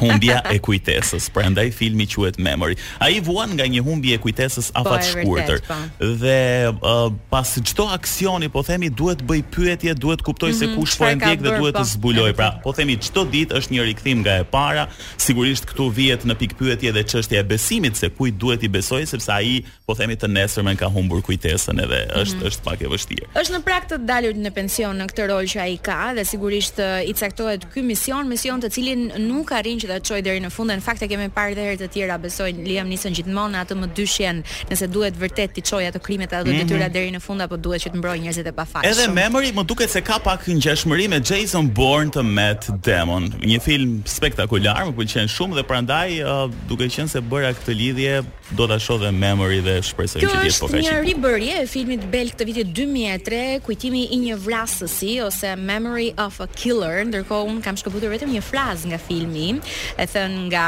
humbja 0.00 0.40
e 0.52 0.58
kujtesës. 0.62 1.28
Prandaj 1.34 1.68
filmi 1.76 2.06
quhet 2.10 2.38
Memory. 2.42 2.76
Ai 3.00 3.18
vuan 3.24 3.54
nga 3.56 3.64
një 3.66 3.82
humbje 3.84 4.16
e 4.16 4.20
kujtesës 4.22 4.70
afat 4.76 5.02
po, 5.02 5.08
shkurtër. 5.10 5.62
Po. 5.64 5.78
Dhe 6.22 6.38
uh, 6.72 7.08
pas 7.30 7.54
çdo 7.66 7.86
aksioni, 7.92 8.48
po 8.52 8.62
themi, 8.66 8.90
duhet 8.90 9.22
bëj 9.26 9.42
pyetje, 9.54 9.94
duhet 9.98 10.22
kuptoj 10.26 10.50
mm 10.50 10.54
-hmm, 10.54 10.58
se 10.60 10.66
mhm, 10.66 10.74
kush 10.78 10.96
po 10.98 11.06
e 11.06 11.14
ndjek 11.14 11.40
dhe 11.40 11.52
duhet 11.60 11.74
po. 11.74 11.80
të 11.80 11.84
zbuloj. 11.94 12.32
Pra, 12.36 12.50
po 12.62 12.70
themi 12.72 12.96
çdo 12.98 13.22
ditë 13.24 13.54
është 13.58 13.70
një 13.74 13.82
rikthim 13.90 14.18
nga 14.22 14.32
e 14.42 14.44
para. 14.44 14.84
Sigurisht 15.16 15.64
këtu 15.66 15.90
vihet 15.92 16.24
në 16.24 16.34
pikë 16.40 16.54
pyetje 16.58 16.90
dhe 16.92 17.02
çështja 17.10 17.38
e 17.38 17.42
besimit 17.42 17.96
se 17.96 18.08
kujt 18.08 18.34
duhet 18.42 18.62
i 18.62 18.68
besoj 18.68 19.02
sepse 19.06 19.32
ai, 19.32 19.62
po 19.86 19.94
themi, 19.94 20.14
të 20.16 20.26
nesërmen 20.28 20.76
ka 20.76 20.86
humbur 20.88 21.20
kujtesën 21.22 21.78
edhe 21.84 22.00
mhm. 22.10 22.20
është 22.20 22.36
mm 22.36 22.40
-hmm. 22.40 22.46
është 22.48 22.62
pak 22.64 22.78
e 22.80 22.86
vështirë. 22.92 23.24
Është 23.40 23.52
në 23.56 23.60
prak 23.66 23.82
të 23.90 23.96
dalur 24.10 24.34
në 24.44 24.50
pension 24.50 24.92
në 25.00 25.04
këtë 25.10 25.22
rol 25.30 25.44
që 25.52 25.58
ai 25.66 25.78
ka 25.86 26.14
dhe 26.16 26.24
sigurisht 26.24 26.76
i 27.06 27.12
caktohet 27.20 27.62
ky 27.74 27.80
mision, 27.82 28.28
mision 28.34 28.56
të 28.62 28.68
cilin 28.74 29.02
nuk 29.28 29.45
nuk 29.46 29.54
arrin 29.54 29.78
që 29.78 29.86
ta 29.90 29.96
çojë 30.10 30.24
deri 30.26 30.40
në 30.42 30.50
fund. 30.50 30.74
Në 30.74 30.82
fakt 30.82 31.04
e 31.06 31.08
kemi 31.10 31.28
parë 31.32 31.54
edhe 31.54 31.64
herë 31.68 31.78
të 31.84 31.88
tjera, 31.94 32.16
besoj 32.20 32.50
Liam 32.66 32.88
Nisën 32.90 33.14
gjithmonë 33.16 33.60
atë 33.62 33.76
më 33.78 33.88
dyshjen 33.94 34.42
nëse 34.70 34.88
duhet 34.90 35.18
vërtet 35.20 35.54
ti 35.56 35.62
çojë 35.70 35.90
ato 35.92 36.00
krimet 36.02 36.32
ato 36.34 36.48
mm 36.48 36.50
-hmm. 36.52 36.66
detyra 36.66 36.88
deri 36.96 37.10
në 37.16 37.20
fund 37.26 37.40
apo 37.42 37.56
duhet 37.56 37.80
që 37.84 37.88
të 37.92 37.96
mbrojë 38.00 38.20
njerëzit 38.24 38.46
e 38.46 38.52
pafaqshëm. 38.60 38.90
Edhe 38.92 39.04
Memory 39.20 39.48
më 39.58 39.62
duket 39.70 39.90
se 39.94 40.00
ka 40.08 40.16
pak 40.26 40.40
ngjashmëri 40.56 41.06
me 41.12 41.18
Jason 41.30 41.64
Bourne 41.78 42.10
të 42.16 42.22
Matt 42.36 42.62
Damon. 42.86 43.24
Një 43.52 43.60
film 43.66 43.90
spektakular, 44.16 44.80
më 44.88 44.92
pëlqen 44.98 45.28
shumë 45.36 45.54
dhe 45.58 45.62
prandaj 45.70 46.08
uh, 46.24 46.28
duke 46.68 46.86
qenë 46.94 47.08
se 47.14 47.20
bëra 47.30 47.50
këtë 47.56 47.72
lidhje, 47.82 48.14
do 48.58 48.64
ta 48.70 48.78
shoh 48.84 48.98
dhe 49.02 49.10
Memory 49.24 49.60
dhe 49.66 49.74
shpresoj 49.88 50.20
që 50.22 50.26
të 50.26 50.46
jetë 50.46 50.60
po 50.60 50.66
kaq. 50.66 50.80
Është 50.80 50.86
një 50.86 50.94
ribërie 51.08 51.54
e 51.62 51.66
filmit 51.74 52.02
belg 52.14 52.30
të 52.38 52.42
vitit 52.48 52.66
2003, 52.66 53.62
kujtimi 53.66 54.02
i 54.14 54.18
një 54.26 54.34
vrasësi 54.46 55.12
ose 55.26 55.48
Memory 55.70 56.08
of 56.26 56.34
a 56.40 56.46
Killer, 56.60 56.96
ndërkohë 57.10 57.44
un 57.50 57.58
kam 57.64 57.74
shkëputur 57.80 58.08
vetëm 58.14 58.30
një 58.36 58.42
frazë 58.50 58.84
nga 58.90 58.98
filmi 59.08 59.35
Me, 59.36 59.60
e 60.00 60.06
thënë 60.08 60.38
nga 60.50 60.66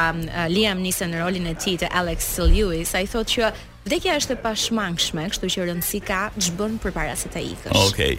Liam 0.52 0.82
Neeson 0.84 1.12
në 1.14 1.22
rolin 1.22 1.48
e 1.50 1.56
tij 1.60 1.78
të 1.82 1.88
Alex 2.00 2.28
Lewis, 2.50 2.92
ai 2.98 3.06
thotë 3.10 3.34
që 3.36 3.50
Vdekja 3.88 4.18
është 4.20 4.34
e 4.34 4.38
pashmangshme, 4.42 5.22
kështu 5.32 5.48
që 5.54 5.62
rëndësi 5.70 6.00
ka 6.04 6.16
ç'bën 6.34 6.74
përpara 6.82 7.14
se 7.16 7.30
të 7.32 7.40
ikësh. 7.54 7.78
Okej. 7.86 8.18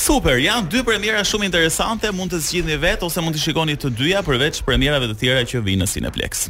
Super, 0.00 0.38
janë 0.40 0.70
dy 0.72 0.80
premiera 0.86 1.20
shumë 1.28 1.50
interesante, 1.50 2.08
mund 2.16 2.32
të 2.32 2.38
zgjidhni 2.46 2.78
vetë 2.80 3.04
ose 3.04 3.20
mund 3.20 3.36
të 3.36 3.42
shikoni 3.42 3.76
të 3.82 3.90
dyja 3.98 4.22
përveç 4.24 4.62
premierave 4.64 5.10
të 5.10 5.18
tjera 5.20 5.44
që 5.50 5.60
vijnë 5.66 5.84
në 5.84 5.90
Cineplex. 5.92 6.46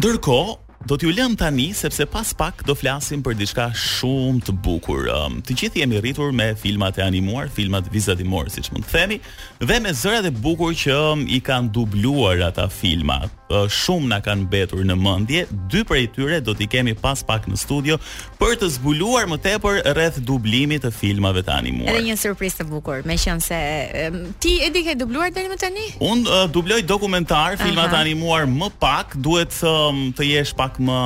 Ndërkohë, 0.00 0.56
Do 0.82 0.96
t'ju 0.98 1.12
lëm 1.14 1.36
tani 1.38 1.68
sepse 1.78 2.04
pas 2.10 2.32
pak 2.34 2.64
do 2.66 2.74
flasim 2.74 3.20
për 3.22 3.36
diçka 3.38 3.68
shumë 3.78 4.40
të 4.48 4.54
bukur. 4.64 5.06
Um, 5.14 5.36
të 5.46 5.54
gjithë 5.60 5.82
jemi 5.84 6.00
rritur 6.02 6.32
me 6.34 6.48
filmat 6.58 6.98
e 6.98 7.04
animuar, 7.06 7.50
filmat 7.54 7.86
vizatimor, 7.94 8.50
siç 8.50 8.72
mund 8.74 8.88
të 8.88 8.96
themi, 8.96 9.20
dhe 9.62 9.78
me 9.84 9.92
zërat 9.94 10.26
e 10.26 10.32
bukur 10.42 10.74
që 10.82 10.96
um, 11.12 11.22
i 11.30 11.38
kanë 11.44 11.70
dubluar 11.76 12.42
ata 12.48 12.66
filmat 12.82 13.30
shumë 13.72 14.08
na 14.12 14.18
kanë 14.24 14.46
mbetur 14.46 14.82
në 14.88 14.96
mendje. 14.98 15.44
Dy 15.72 15.82
prej 15.88 16.08
tyre 16.14 16.40
do 16.44 16.54
t'i 16.56 16.68
kemi 16.70 16.94
pas 16.98 17.22
pak 17.26 17.46
në 17.50 17.58
studio 17.60 17.98
për 18.40 18.56
të 18.62 18.70
zbuluar 18.76 19.28
më 19.30 19.38
tepër 19.44 19.82
rreth 19.94 20.20
dublimit 20.28 20.84
të 20.86 20.92
filmave 20.94 21.42
të 21.46 21.54
animuar. 21.58 21.92
Është 21.92 22.06
një 22.06 22.18
surprizë 22.22 22.64
e 22.64 22.68
bukur, 22.72 23.02
meqense 23.08 23.52
se 23.52 24.28
ti 24.42 24.56
e 24.64 24.70
di 24.74 24.82
ke 24.86 24.96
dubluar 24.98 25.32
deri 25.34 25.50
më 25.50 25.58
tani? 25.60 25.86
Un 26.06 26.24
uh, 26.28 26.44
dubloj 26.52 26.82
dokumentar, 26.88 27.58
filma 27.60 27.88
të 27.92 28.00
animuar 28.04 28.46
më 28.50 28.70
pak, 28.82 29.16
duhet 29.22 29.54
um, 29.66 30.08
të 30.16 30.32
jesh 30.32 30.52
pak 30.58 30.78
më 30.82 31.00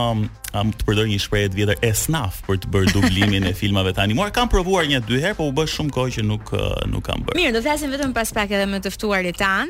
kam 0.57 0.71
të 0.73 0.87
përdor 0.89 1.09
një 1.13 1.19
shprehje 1.21 1.51
të 1.53 1.59
vjetër 1.61 1.83
esnaf 1.91 2.39
për 2.47 2.59
të 2.63 2.71
bërë 2.73 2.93
dublimin 2.95 3.45
e 3.49 3.53
filmave 3.57 3.93
të 3.97 4.03
animuar. 4.07 4.33
Kam 4.37 4.49
provuar 4.53 4.89
një 4.89 5.03
dy 5.09 5.21
herë, 5.25 5.37
po 5.41 5.51
u 5.51 5.55
bë 5.59 5.67
shumë 5.75 5.93
kohë 5.97 6.15
që 6.17 6.25
nuk 6.31 6.53
nuk 6.93 7.05
kam 7.11 7.25
bërë. 7.27 7.37
Mirë, 7.37 7.55
do 7.59 7.63
flasim 7.67 7.93
vetëm 7.93 8.17
pas 8.17 8.33
pak 8.39 8.57
edhe 8.57 8.69
me 8.73 8.81
të 8.83 8.93
ftuarit 8.97 9.37
tan. 9.41 9.69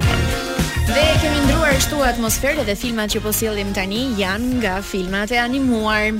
Dhe 0.87 1.07
kemi 1.23 1.43
ndruar 1.49 1.75
ashtu 1.75 1.99
atmosferën 2.07 2.67
dhe 2.69 2.79
filmat 2.79 3.11
që 3.17 3.25
po 3.25 3.35
sjellim 3.35 3.75
tani 3.75 4.07
janë 4.23 4.61
nga 4.63 4.79
filmat 4.87 5.35
e 5.35 5.43
animuar. 5.43 6.15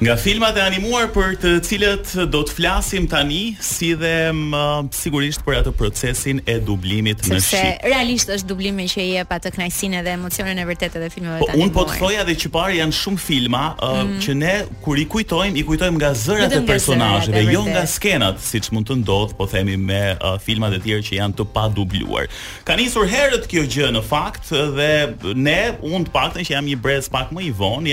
Nga 0.00 0.14
filmat 0.18 0.56
e 0.56 0.60
animuar 0.64 1.10
për 1.14 1.34
të 1.42 1.50
cilët 1.66 2.12
do 2.32 2.40
të 2.46 2.54
flasim 2.56 3.04
tani, 3.10 3.52
si 3.62 3.92
dhe 3.98 4.32
më 4.34 4.62
sigurisht 4.96 5.42
për 5.46 5.60
atë 5.60 5.72
procesin 5.78 6.40
e 6.48 6.56
dublimit 6.64 7.20
në 7.28 7.38
shqip. 7.38 7.44
Sepse 7.60 7.90
realisht 7.92 8.32
është 8.34 8.48
dublimi 8.50 8.88
që 8.90 9.02
i 9.04 9.12
e 9.20 9.24
pa 9.28 9.36
të 9.42 9.52
knajsin 9.54 9.94
emocionin 10.00 10.58
e 10.58 10.64
vërtetë 10.66 10.98
edhe 10.98 11.10
filmove 11.12 11.42
po, 11.42 11.48
të 11.50 11.54
animuar. 11.54 11.62
Po, 11.62 11.66
unë 11.66 11.76
po 11.76 11.84
të 11.92 12.00
thoja 12.00 12.24
dhe 12.26 12.36
që 12.42 12.50
parë 12.54 12.78
janë 12.80 12.96
shumë 12.98 13.22
filma, 13.26 13.62
uh, 13.78 14.00
mm. 14.08 14.16
që 14.24 14.34
ne, 14.40 14.54
kur 14.82 14.98
i 14.98 15.06
kujtojmë, 15.12 15.62
i 15.62 15.64
kujtojmë 15.70 16.02
nga 16.02 16.10
zërat 16.24 16.56
e 16.60 16.62
personazheve, 16.72 17.44
jo 17.52 17.62
nga 17.68 17.84
skenat, 17.86 18.42
si 18.42 18.62
që 18.64 18.74
mund 18.74 18.90
të 18.90 18.98
ndodhë, 19.04 19.36
po 19.38 19.46
themi 19.52 19.76
me 19.78 20.02
uh, 20.16 20.34
filmat 20.42 20.74
e 20.78 20.82
tjerë 20.82 21.06
që 21.10 21.20
janë 21.20 21.38
të 21.38 21.46
pa 21.54 21.68
dubluar. 21.70 22.26
Ka 22.66 22.74
nisur 22.80 23.06
herët 23.12 23.46
kjo 23.50 23.66
gjë 23.70 23.92
në 23.94 24.02
fakt, 24.08 24.50
dhe 24.52 24.90
ne, 25.38 25.60
unë 25.78 26.08
të 26.08 26.16
pakten 26.16 26.48
që 26.48 26.56
jam 26.56 26.66
një 26.72 26.80
brez 26.82 27.12
pak 27.12 27.30
më 27.32 27.46
i 27.52 27.54
vonë, 27.54 27.90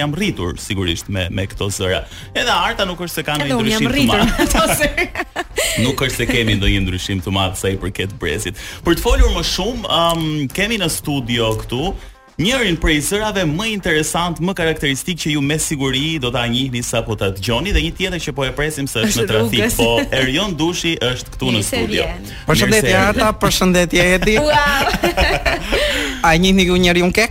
Edhe 2.36 2.51
arta 2.51 2.86
nuk 2.88 3.01
është 3.05 3.19
se 3.19 3.24
kanë 3.27 3.48
ndryshim 3.50 3.89
të 3.89 4.05
madh. 4.10 5.17
Nuk 5.86 6.05
është 6.05 6.22
se 6.24 6.27
kemi 6.29 6.58
ndonjë 6.60 6.81
ndryshim 6.86 7.22
të 7.25 7.34
madh 7.36 7.58
sa 7.60 7.72
i 7.74 7.77
përket 7.81 8.13
brezit. 8.22 8.60
Për 8.86 9.00
të 9.00 9.05
folur 9.05 9.34
më 9.38 9.43
shumë, 9.55 9.89
um, 9.89 10.31
kemi 10.55 10.79
në 10.81 10.91
studio 11.00 11.53
këtu 11.63 11.91
Njërin 12.39 12.77
prej 12.79 13.01
zërave 13.03 13.41
më 13.43 13.65
interesant, 13.74 14.38
më 14.39 14.53
karakteristik 14.55 15.17
që 15.19 15.34
ju 15.34 15.41
me 15.43 15.58
siguri 15.60 16.13
do 16.24 16.29
t'a 16.31 16.46
njihni 16.48 16.79
sapo 16.88 17.12
sa 17.19 17.27
po 17.36 17.58
Dhe 17.65 17.81
një 17.84 17.91
tjetër 17.98 18.15
që 18.25 18.31
po 18.38 18.46
e 18.48 18.53
presim 18.55 18.88
së 18.88 19.01
është 19.03 19.19
në 19.19 19.25
trafik, 19.31 19.65
po 19.75 19.89
Erion 20.22 20.53
Dushi 20.55 20.93
është 21.03 21.34
këtu 21.36 21.51
në 21.58 21.63
studio 21.67 22.08
Përshëndetje 22.48 22.96
Arta, 23.01 23.34
përshëndetje 23.41 24.08
Edi 24.13 24.38
A 26.29 26.34
njihni 26.39 26.69
një 26.72 26.79
njëri 26.86 27.03
një 27.10 27.27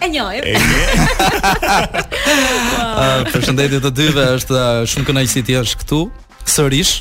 E 0.00 0.08
jao. 0.12 0.32
E 0.32 0.42
ah, 3.00 3.24
për 3.32 3.46
shëndetit 3.46 3.82
të 3.86 3.94
dyve, 3.96 4.26
është 4.40 4.58
ah, 4.60 4.82
shumë 4.92 5.08
kënaqësi 5.10 5.44
ti 5.48 5.56
jesh 5.56 5.76
këtu 5.80 6.02
sërish. 6.52 6.96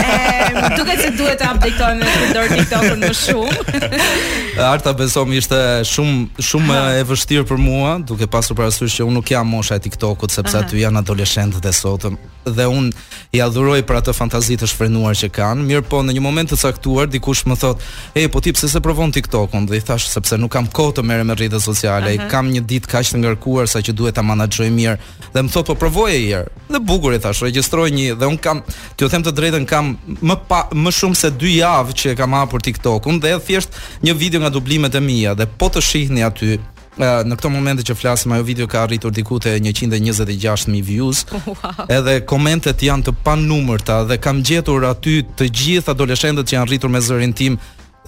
Ë, 0.02 0.76
duket 0.76 1.00
se 1.00 1.14
duhet 1.16 1.40
të 1.40 1.48
updatojmë 1.48 2.12
në 2.12 2.28
dor 2.36 2.54
TikTokun 2.60 3.08
më 3.08 3.12
shumë. 3.22 3.98
Arta 4.74 4.92
besom 5.00 5.32
ishte 5.34 5.62
shumë 5.94 6.44
shumë 6.44 6.78
e 7.00 7.08
vështirë 7.08 7.48
për 7.48 7.58
mua, 7.64 7.96
duke 8.04 8.28
pasur 8.30 8.54
parasysh 8.60 9.00
që 9.00 9.08
unë 9.08 9.16
nuk 9.16 9.32
jam 9.32 9.48
mosha 9.48 9.80
e 9.80 9.82
TikTokut 9.88 10.30
sepse 10.34 10.58
aty 10.60 10.82
janë 10.84 11.00
adoleshentë 11.00 11.53
dhe 11.60 11.72
sotëm 11.74 12.16
dhe 12.44 12.64
un 12.68 12.90
i 13.34 13.40
adhuroj 13.40 13.80
për 13.88 13.98
atë 14.02 14.12
fantazi 14.16 14.56
të 14.60 14.66
shfrenuar 14.68 15.16
që 15.16 15.30
kanë, 15.32 15.62
mirë 15.66 15.86
po 15.88 16.02
në 16.04 16.12
një 16.16 16.22
moment 16.22 16.50
të 16.52 16.58
caktuar 16.60 17.06
dikush 17.08 17.44
më 17.48 17.56
thotë, 17.60 17.80
"Ej, 18.20 18.26
po 18.34 18.40
ti 18.44 18.52
pse 18.52 18.68
se 18.68 18.80
provon 18.84 19.12
TikTokun?" 19.12 19.66
dhe 19.66 19.76
i 19.76 19.80
thash, 19.80 20.08
"Sepse 20.12 20.36
nuk 20.36 20.50
kam 20.52 20.66
kohë 20.66 20.92
të 20.98 21.04
merrem 21.08 21.26
me 21.26 21.34
rrjetet 21.34 21.60
sociale, 21.64 22.12
uh 22.14 22.18
-huh. 22.20 22.28
kam 22.30 22.50
një 22.52 22.60
ditë 22.68 22.86
kaq 22.90 23.04
të 23.12 23.18
ngarkuar 23.20 23.66
sa 23.68 23.78
që 23.80 23.92
duhet 23.92 24.14
ta 24.14 24.22
menaxhoj 24.22 24.68
mirë." 24.70 24.98
Dhe 25.32 25.40
më 25.42 25.48
thotë, 25.54 25.66
"Po 25.66 25.74
provoje 25.74 26.18
një 26.20 26.28
herë." 26.36 26.48
Dhe 26.72 26.78
bukur 26.80 27.14
i 27.14 27.18
thash, 27.18 27.40
"Regjistroj 27.42 27.90
një 27.90 28.14
dhe 28.18 28.26
un 28.26 28.36
kam, 28.38 28.62
ti 28.96 29.04
u 29.04 29.08
them 29.08 29.22
të 29.22 29.32
drejtën, 29.32 29.66
kam 29.66 29.96
më 30.22 30.36
pa, 30.48 30.68
më 30.84 30.90
shumë 30.98 31.14
se 31.16 31.30
2 31.30 31.56
javë 31.56 31.92
që 31.92 32.10
e 32.10 32.14
kam 32.14 32.32
hapur 32.32 32.60
TikTokun 32.60 33.20
dhe 33.20 33.38
thjesht 33.40 33.70
një 34.02 34.12
video 34.14 34.40
nga 34.40 34.48
dublimet 34.50 34.94
e 34.94 35.00
mia 35.00 35.34
dhe 35.34 35.46
po 35.46 35.66
të 35.68 35.80
shihni 35.80 36.24
aty, 36.26 36.58
në 37.00 37.36
këto 37.40 37.48
momente 37.50 37.82
që 37.86 37.94
flasim 37.98 38.32
ajo 38.36 38.42
video 38.46 38.66
ka 38.70 38.82
arritur 38.86 39.10
diku 39.12 39.38
te 39.42 39.56
126000 39.58 40.82
views. 40.84 41.24
Wow. 41.44 41.84
Edhe 41.90 42.20
komentet 42.26 42.82
janë 42.82 43.04
të 43.06 43.12
panumërta 43.24 43.98
dhe 44.08 44.16
kam 44.18 44.40
gjetur 44.42 44.84
aty 44.88 45.20
të 45.38 45.46
gjithë 45.54 45.92
adoleshentët 45.92 46.48
që 46.48 46.56
janë 46.56 46.68
rritur 46.70 46.90
me 46.90 47.00
zërin 47.04 47.34
tim 47.36 47.56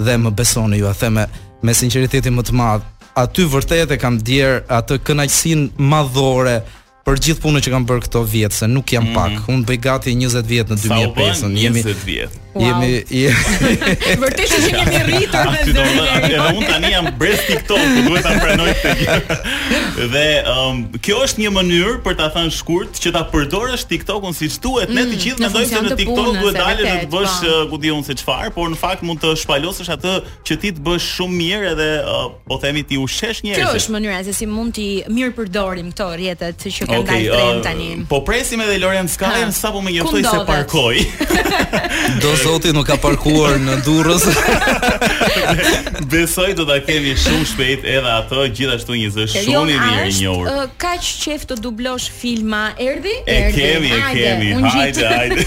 dhe 0.01 0.17
më 0.19 0.33
besoni 0.39 0.81
ju, 0.81 0.89
a 0.89 0.95
them 0.97 1.19
me 1.63 1.75
sinqeritetin 1.75 2.35
më 2.37 2.45
të 2.49 2.57
madh, 2.57 2.85
aty 3.21 3.45
vërtet 3.53 3.93
e 3.93 3.99
kam 4.01 4.17
djer 4.19 4.63
atë 4.69 4.99
kënaqësinë 5.07 5.69
madhore 5.79 6.59
për 7.07 7.23
gjithë 7.27 7.45
punën 7.45 7.65
që 7.67 7.75
kam 7.77 7.87
bërë 7.89 8.07
këto 8.09 8.25
vjet, 8.25 8.57
se 8.57 8.69
nuk 8.71 8.93
jam 8.93 9.07
mm. 9.11 9.15
pak. 9.15 9.53
Unë 9.53 9.69
bëj 9.69 9.81
gati 9.85 10.17
20 10.25 10.51
vjet 10.53 10.73
në 10.75 10.81
2005 10.87 11.61
Jemi 11.61 11.87
20 11.87 12.05
vjet. 12.09 12.43
Jemi 12.57 12.93
Vërtet 14.23 14.53
që 14.53 14.61
jemi 14.73 15.01
rritur 15.07 15.53
dhe 15.53 15.63
do 15.71 15.85
të 15.85 16.47
unë 16.53 16.69
tani 16.69 16.93
jam 16.93 17.09
brez 17.21 17.43
TikTok, 17.47 17.83
duhet 18.07 18.25
ta 18.27 18.35
pranoj 18.41 18.73
këtë. 18.81 19.37
Dhe 20.13 20.23
um, 20.53 20.81
kjo 21.03 21.19
është 21.25 21.43
një 21.43 21.51
mënyrë 21.57 21.95
për 22.05 22.17
ta 22.21 22.27
thënë 22.35 22.53
shkurt 22.55 22.99
që 23.03 23.13
ta 23.17 23.23
përdorësh 23.33 23.85
TikTokun 23.91 24.35
siç 24.37 24.59
duhet. 24.63 24.91
Ne 24.93 25.05
mm, 25.07 25.13
të 25.15 25.21
gjithë 25.23 25.43
mendojmë 25.45 25.71
se 25.73 25.83
në 25.87 25.97
TikTok 26.01 26.33
duhet 26.37 26.59
dalë 26.59 26.79
dhe 26.81 26.97
të 27.05 27.09
bësh 27.15 27.39
po. 27.47 27.53
uh, 27.53 27.63
ku 27.73 27.81
diun 27.83 28.05
se 28.07 28.17
çfarë, 28.21 28.51
por 28.57 28.71
në 28.73 28.81
fakt 28.81 29.05
mund 29.09 29.23
të 29.23 29.33
shpalosësh 29.43 29.93
atë 29.97 30.15
që 30.47 30.59
ti 30.63 30.73
të 30.77 30.85
bësh 30.87 31.09
shumë 31.17 31.39
mirë 31.41 31.71
edhe 31.75 31.89
uh, 32.05 32.27
po 32.47 32.59
themi 32.63 32.85
ti 32.87 33.01
ushesh 33.01 33.41
njerëz. 33.47 33.63
Kjo 33.63 33.73
është 33.81 33.97
mënyra 33.97 34.21
se 34.29 34.37
si 34.37 34.49
mund 34.51 34.77
ti 34.77 34.89
mirë 35.11 35.35
përdorim 35.41 35.91
këto 35.95 36.09
rrjetet 36.19 36.67
që 36.67 36.91
kanë 36.91 37.01
okay, 37.01 37.25
dalë 37.33 37.57
uh, 37.57 37.65
tani. 37.65 37.89
Po 38.13 38.21
presim 38.29 38.61
edhe 38.67 38.77
Lorenz 38.85 39.17
Kallen 39.19 39.53
sapo 39.57 39.81
më 39.85 39.97
njoftoi 39.97 40.25
se 40.25 40.45
parkoi. 40.47 41.07
Do 42.21 42.37
zoti 42.47 42.71
nuk 42.71 42.87
ka 42.89 42.95
parkuar 43.03 43.57
në 43.59 43.79
Durrës. 43.87 44.25
Besoj 46.13 46.53
do 46.59 46.65
ta 46.69 46.77
kemi 46.85 47.15
shumë 47.19 47.47
shpejt 47.51 47.87
edhe 47.91 48.13
ato 48.13 48.45
gjithashtu 48.55 48.95
një 49.01 49.09
zë 49.17 49.25
shumë 49.33 49.75
i 49.75 49.79
mirë 49.83 50.05
i 50.13 50.13
njohur. 50.21 50.61
Kaq 50.81 51.09
qejf 51.25 51.47
të 51.51 51.57
dublosh 51.65 52.07
filma, 52.21 52.67
erdhi? 52.83 53.17
E 53.31 53.39
kemi, 53.57 53.91
e 53.91 54.13
kemi. 54.19 54.53
Hajde, 54.77 55.09
hajde. 55.11 55.41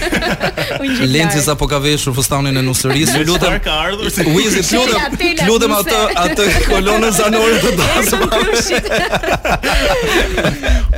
Lenci 1.14 1.40
sapo 1.46 1.68
ka 1.70 1.78
veshur 1.84 2.12
fustanin 2.16 2.60
e 2.60 2.64
nusërisë. 2.66 3.16
Ju 3.16 3.28
lutem. 3.32 3.56
Ka 3.66 3.78
ardhur. 3.86 4.12
Wizi, 4.36 4.60
lutem. 4.74 5.42
Lutem 5.48 5.74
atë 5.80 6.02
atë 6.26 6.50
kolonën 6.68 7.16
zanore 7.16 7.62
të 7.64 7.72
dasë. 7.80 8.20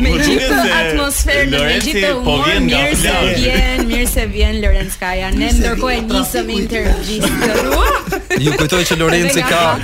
Me 0.03 0.17
gjithë 0.19 0.51
atmosferën, 0.51 1.57
me 1.57 1.79
gjithë 1.83 2.13
po 2.27 2.41
humor, 2.43 2.61
mirë 2.67 2.99
se 2.99 3.17
vjen, 3.45 3.87
mirë 3.89 4.11
se 4.13 4.27
vjen 4.35 4.63
Lorenz 4.65 4.99
Kaja. 5.01 5.31
Ne 5.37 5.53
e 5.93 6.01
nisëm 6.01 6.49
intervistën. 6.49 7.37
Ju 8.43 8.53
kujtoj 8.57 8.83
që 8.89 8.95
Lorenci 8.99 9.43
ka 9.45 9.77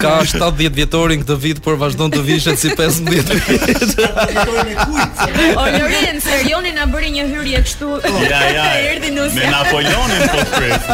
ka 0.00 0.14
70 0.28 0.70
vjetorin 0.78 1.22
këtë 1.24 1.36
vit, 1.40 1.58
por 1.64 1.74
vazhdon 1.80 2.10
të 2.14 2.20
vishet 2.28 2.58
si 2.60 2.68
15 2.72 3.10
vjet. 3.12 3.28
O 5.60 5.62
Lorenci, 5.76 6.34
Joni 6.48 6.72
na 6.76 6.84
bëri 6.90 7.08
një 7.18 7.24
hyrje 7.34 7.60
kështu. 7.66 7.88
Ja, 8.30 8.40
ja. 8.56 8.64
Me 9.34 9.50
Napoleonin 9.52 10.24
po 10.32 10.40
pres. 10.56 10.84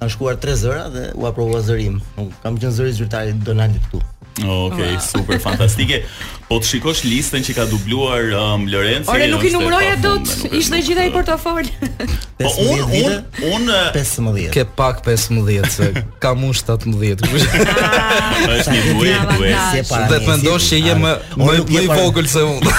Kanë 0.00 0.12
shkuar 0.12 0.36
tre 0.40 0.52
zëra 0.60 0.88
dhe 0.92 1.08
u 1.16 1.24
aprovua 1.28 1.62
zërim. 1.64 2.02
Kam 2.42 2.58
qenë 2.60 2.72
zëri 2.76 2.92
zyrtari 2.98 3.32
Donaldit 3.46 3.84
këtu. 3.88 4.02
Okej, 4.40 4.98
okay, 4.98 4.98
super 4.98 5.38
fantastike. 5.38 6.00
Po 6.50 6.58
të 6.58 6.66
shikosh 6.66 7.04
listën 7.08 7.44
që 7.46 7.54
ka 7.56 7.64
dubluar 7.70 8.32
um, 8.34 8.64
Lorenzi. 8.68 9.06
Ore 9.12 9.28
nuk 9.30 9.44
i 9.46 9.52
numëroj 9.54 9.84
ato, 9.94 10.14
ishte 10.58 10.80
gjithë 10.88 11.04
ai 11.04 11.12
portofol. 11.14 11.68
Po 12.40 12.50
un 12.64 12.82
un 12.82 13.22
un 13.52 13.70
15. 13.94 14.50
Ke 14.56 14.64
pak 14.66 15.04
15 15.06 15.70
se 15.70 15.90
ka 16.20 16.34
mush 16.34 16.64
18. 16.66 17.22
Ah, 18.24 18.50
është 18.58 18.72
një 18.74 18.80
buj, 18.96 19.08
është 19.14 19.64
se 19.72 19.80
pa. 19.88 19.98
të 20.10 20.18
pandosh 20.26 20.66
që 20.72 20.78
je 20.84 20.94
më 20.98 21.10
më 21.38 21.52
më 21.68 21.82
i 21.84 21.86
vogël 21.90 22.26
se 22.30 22.42
unë. 22.42 22.72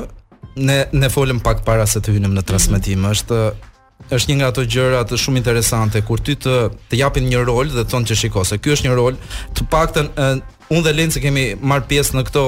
ne 0.60 0.76
ne 0.92 1.08
folëm 1.12 1.40
pak 1.44 1.64
para 1.64 1.86
se 1.88 2.02
të 2.04 2.18
hynim 2.18 2.36
në 2.36 2.44
transmetim. 2.50 3.00
Mm 3.00 3.06
-hmm. 3.06 3.16
Është 4.10 4.16
është 4.16 4.30
një 4.30 4.36
nga 4.42 4.46
ato 4.52 4.62
gjëra 4.74 5.00
të 5.08 5.16
shumë 5.22 5.40
interesante 5.40 6.00
kur 6.08 6.18
ty 6.26 6.34
të 6.44 6.54
të 6.88 6.96
japin 7.02 7.24
një 7.32 7.40
rol 7.50 7.66
dhe 7.76 7.84
thonë 7.90 8.06
që 8.10 8.14
shikose, 8.20 8.58
ky 8.62 8.68
është 8.74 8.88
një 8.90 8.94
rol, 9.00 9.14
të 9.54 9.60
paktën 9.72 10.06
Unë 10.68 10.82
dhe 10.84 10.92
Lenci 10.92 11.20
kemi 11.24 11.44
marr 11.64 11.86
pjesë 11.88 12.16
në 12.18 12.22
këto 12.28 12.42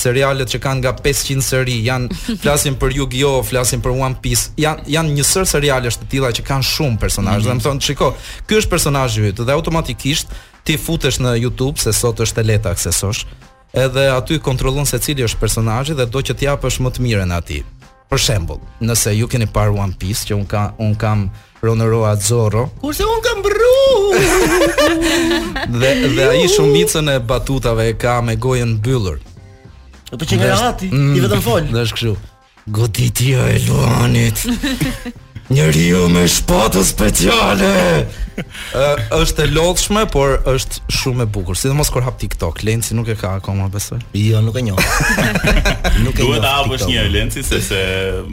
serialet 0.00 0.48
që 0.48 0.60
kanë 0.64 0.80
nga 0.84 0.92
500 1.04 1.44
seri, 1.44 1.74
janë 1.84 2.16
flasin 2.42 2.76
për 2.80 2.94
Yu-Gi-Oh, 2.98 3.42
flasin 3.44 3.82
për 3.84 3.92
One 4.00 4.16
Piece. 4.24 4.54
Janë 4.60 4.86
janë 4.94 5.16
një 5.18 5.26
sër 5.28 5.46
të 5.96 6.08
tilla 6.12 6.30
që 6.36 6.44
kanë 6.44 6.64
shumë 6.66 6.98
personazhe. 6.98 7.48
Mm 7.48 7.58
-hmm. 7.58 7.62
Do 7.62 7.68
të 7.68 7.72
thonë, 7.72 7.86
shiko, 7.86 8.14
kjo 8.48 8.60
është 8.62 8.70
personazhi 8.72 9.28
yt 9.28 9.36
dhe 9.44 9.52
automatikisht 9.52 10.28
ti 10.64 10.76
futesh 10.76 11.20
në 11.20 11.36
YouTube 11.44 11.78
se 11.78 11.92
sot 11.92 12.18
është 12.20 12.42
leta 12.44 12.70
aksesosh, 12.70 13.26
edhe 13.74 14.08
aty 14.10 14.38
kontrollon 14.38 14.86
se 14.86 14.98
cili 14.98 15.22
është 15.24 15.38
personazhi 15.40 15.94
dhe 15.94 16.06
do 16.06 16.18
që 16.20 16.34
t'japë 16.34 16.60
japësh 16.60 16.80
më 16.80 16.90
të 16.90 17.00
mirën 17.00 17.32
atij. 17.32 17.62
Për 18.10 18.18
shembull, 18.18 18.60
nëse 18.80 19.10
ju 19.18 19.26
keni 19.28 19.46
parë 19.46 19.78
One 19.78 19.92
Piece 19.98 20.24
që 20.28 20.34
un 20.34 20.46
kam 20.46 20.72
un 20.78 20.94
kam 20.94 21.30
Ronoroa 21.60 22.14
Zorro. 22.20 22.70
Kurse 22.80 23.02
un 23.02 23.20
kam 23.22 23.40
bru. 23.40 23.76
dhe 25.78 26.08
dhe 26.14 26.22
ai 26.22 26.46
shumicën 26.46 27.08
e 27.16 27.18
batutave 27.18 27.86
e 27.88 27.92
ka 27.92 28.20
me 28.20 28.34
gojën 28.36 28.68
mbyllur. 28.76 29.18
Po 30.16 30.24
që 30.24 30.36
nga 30.38 30.68
ati, 30.70 30.88
mm, 30.92 31.14
i 31.16 31.20
vetëm 31.20 31.42
fol. 31.42 31.60
është 31.72 31.94
kështu. 31.96 32.16
Goditja 32.68 33.40
e 33.54 33.58
Luanit. 33.66 34.38
Njeriu 35.48 36.08
me 36.10 36.24
shpatë 36.26 36.82
speciale. 36.82 37.74
Ë 38.74 38.88
është 39.20 39.42
e 39.44 39.52
lodhshme, 39.54 40.02
por 40.10 40.40
është 40.54 40.76
shumë 40.90 41.22
e 41.22 41.26
bukur. 41.36 41.56
Sidomos 41.58 41.90
kur 41.94 42.02
hap 42.02 42.18
TikTok, 42.18 42.62
Lenci 42.66 42.94
nuk 42.98 43.06
e 43.08 43.14
ka 43.20 43.28
akoma, 43.38 43.68
besoj. 43.70 44.00
Jo, 44.18 44.40
nuk 44.42 44.56
e 44.58 44.64
njoh. 44.66 44.76
nuk 46.04 46.16
e 46.18 46.18
njoh. 46.18 46.18
Duhet 46.26 46.42
ta 46.42 46.52
hapësh 46.62 46.86
një 46.90 47.02
Lenci 47.14 47.42
sepse 47.46 47.78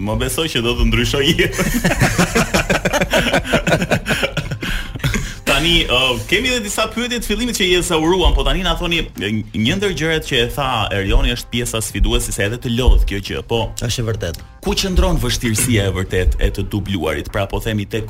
më 0.05 0.15
besoj 0.25 0.47
që 0.55 0.59
do 0.65 0.71
të 0.79 0.83
ndryshojë. 0.89 1.45
tani 5.45 5.85
uh, 5.89 6.19
kemi 6.29 6.47
edhe 6.53 6.63
disa 6.65 6.87
pyetje 6.93 7.17
të 7.23 7.27
fillimit 7.29 7.55
që 7.57 7.65
jesa 7.71 7.95
uruan, 8.01 8.33
po 8.37 8.41
tani 8.47 8.61
na 8.65 8.73
thoni 8.79 8.97
një 9.19 9.75
ndër 9.79 9.91
gjërat 9.99 10.23
që 10.29 10.35
e 10.43 10.45
tha 10.53 10.67
Erjoni 10.99 11.29
është 11.35 11.49
pjesa 11.53 11.77
sfiduese 11.83 12.29
se 12.35 12.41
edhe 12.47 12.57
të 12.61 12.67
lodh 12.77 13.03
kjo 13.09 13.19
që 13.29 13.35
po 13.49 13.59
është 13.81 13.99
e 14.01 14.07
vërtetë. 14.11 14.39
Ku 14.65 14.71
qëndron 14.83 15.15
vështirësia 15.23 15.81
e 15.89 15.91
vërtet 15.97 16.31
e 16.41 16.43
të 16.55 16.61
dubluarit? 16.73 17.27
Pra 17.33 17.43
po 17.49 17.57
themi 17.63 17.83
tek 17.89 18.05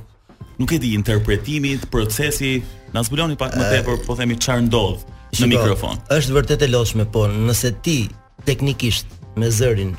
nuk 0.60 0.70
e 0.72 0.78
di 0.84 0.90
interpretimit, 0.94 1.82
procesi, 1.92 2.54
na 2.96 3.02
zbuloni 3.04 3.36
pak 3.40 3.52
më 3.58 3.64
tepër, 3.76 3.96
po 4.06 4.14
themi 4.20 4.34
çfarë 4.38 4.64
ndodh 4.70 5.00
në 5.40 5.46
mikrofon. 5.56 5.96
Është 6.14 6.32
vërtet 6.36 6.62
e 6.62 6.68
lodhshme, 6.70 7.04
po 7.12 7.22
nëse 7.32 7.70
ti 7.86 8.00
teknikisht 8.48 9.08
me 9.40 9.48
zërin 9.50 9.94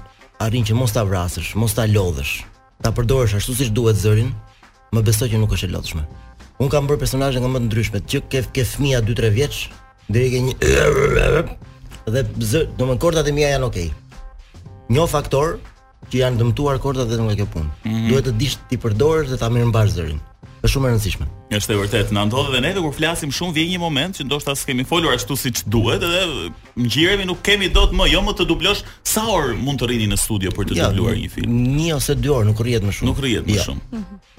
arrin 0.44 0.62
që 0.66 0.74
mos 0.78 0.92
ta 0.94 1.02
vrasësh, 1.08 1.50
mos 1.58 1.72
ta 1.74 1.84
lodhësh, 1.90 2.34
ta 2.86 2.90
përdorësh 2.94 3.34
ashtu 3.40 3.52
siç 3.58 3.70
duhet 3.74 3.98
zërin, 3.98 4.30
më 4.94 5.02
besoj 5.08 5.28
që 5.32 5.40
nuk 5.42 5.54
është 5.56 5.68
e 5.70 5.74
lodhshme. 5.74 6.04
Un 6.62 6.70
kam 6.70 6.86
bërë 6.86 7.00
personazhe 7.02 7.42
nga 7.42 7.50
më 7.50 7.62
të 7.62 7.66
ndryshme, 7.68 8.00
që 8.10 8.20
ke 8.30 8.42
ke 8.54 8.64
fëmia 8.72 9.02
2-3 9.04 9.30
vjeç, 9.34 9.62
deri 10.08 10.30
ke 10.34 10.42
një 10.46 10.54
dhe 12.14 12.22
zë, 12.50 12.64
domun 12.78 13.00
kortat 13.00 13.30
e 13.30 13.32
mia 13.34 13.54
janë 13.54 13.68
okay. 13.70 13.88
Një 14.92 15.06
faktor 15.08 15.56
që 16.10 16.22
janë 16.24 16.40
dëmtuar 16.42 16.80
kortat 16.82 17.10
vetëm 17.10 17.30
nga 17.30 17.36
kjo 17.40 17.48
punë. 17.54 17.70
Mm 17.86 17.94
-hmm. 17.96 18.08
Duhet 18.10 18.28
të 18.28 18.36
dish 18.38 18.56
ti 18.68 18.76
përdorësh 18.76 19.30
dhe 19.34 19.40
ta 19.40 19.50
mirë 19.50 19.68
mbash 19.72 19.92
zërin. 19.96 20.20
Është 20.64 20.72
shumë 20.78 20.88
e 20.88 20.90
rëndësishme. 20.94 21.26
Është 21.56 21.72
e 21.74 21.76
vërtetë, 21.76 22.12
na 22.16 22.22
ndodh 22.24 22.54
edhe 22.54 22.60
ne 22.60 22.80
kur 22.80 22.92
flasim 22.96 23.30
shumë 23.30 23.52
vjen 23.52 23.68
një 23.72 23.78
moment 23.80 24.16
që 24.16 24.24
ndoshta 24.24 24.54
s'kemi 24.56 24.84
folur 24.84 25.12
ashtu 25.12 25.36
siç 25.36 25.60
duhet 25.66 26.00
dhe 26.00 26.22
ngjiremi 26.80 27.24
nuk 27.26 27.42
kemi 27.44 27.68
dot 27.68 27.92
më, 27.92 28.06
jo 28.12 28.20
më 28.24 28.32
të 28.38 28.46
dublosh 28.48 28.80
sa 29.04 29.22
orë 29.28 29.56
mund 29.60 29.78
të 29.80 29.86
rrini 29.88 30.06
në 30.08 30.16
studio 30.16 30.50
për 30.56 30.64
të 30.70 30.74
ja, 30.76 30.88
dubluar 30.88 31.14
një 31.20 31.30
film. 31.30 31.50
Një 31.76 31.92
ose 31.94 32.14
dy 32.16 32.28
orë 32.28 32.44
nuk 32.48 32.60
rrihet 32.64 32.82
më 32.82 32.92
shumë. 32.96 33.08
Nuk 33.10 33.18
rrihet 33.20 33.44
më 33.46 33.52
ja. 33.56 33.62
shumë. 33.64 33.80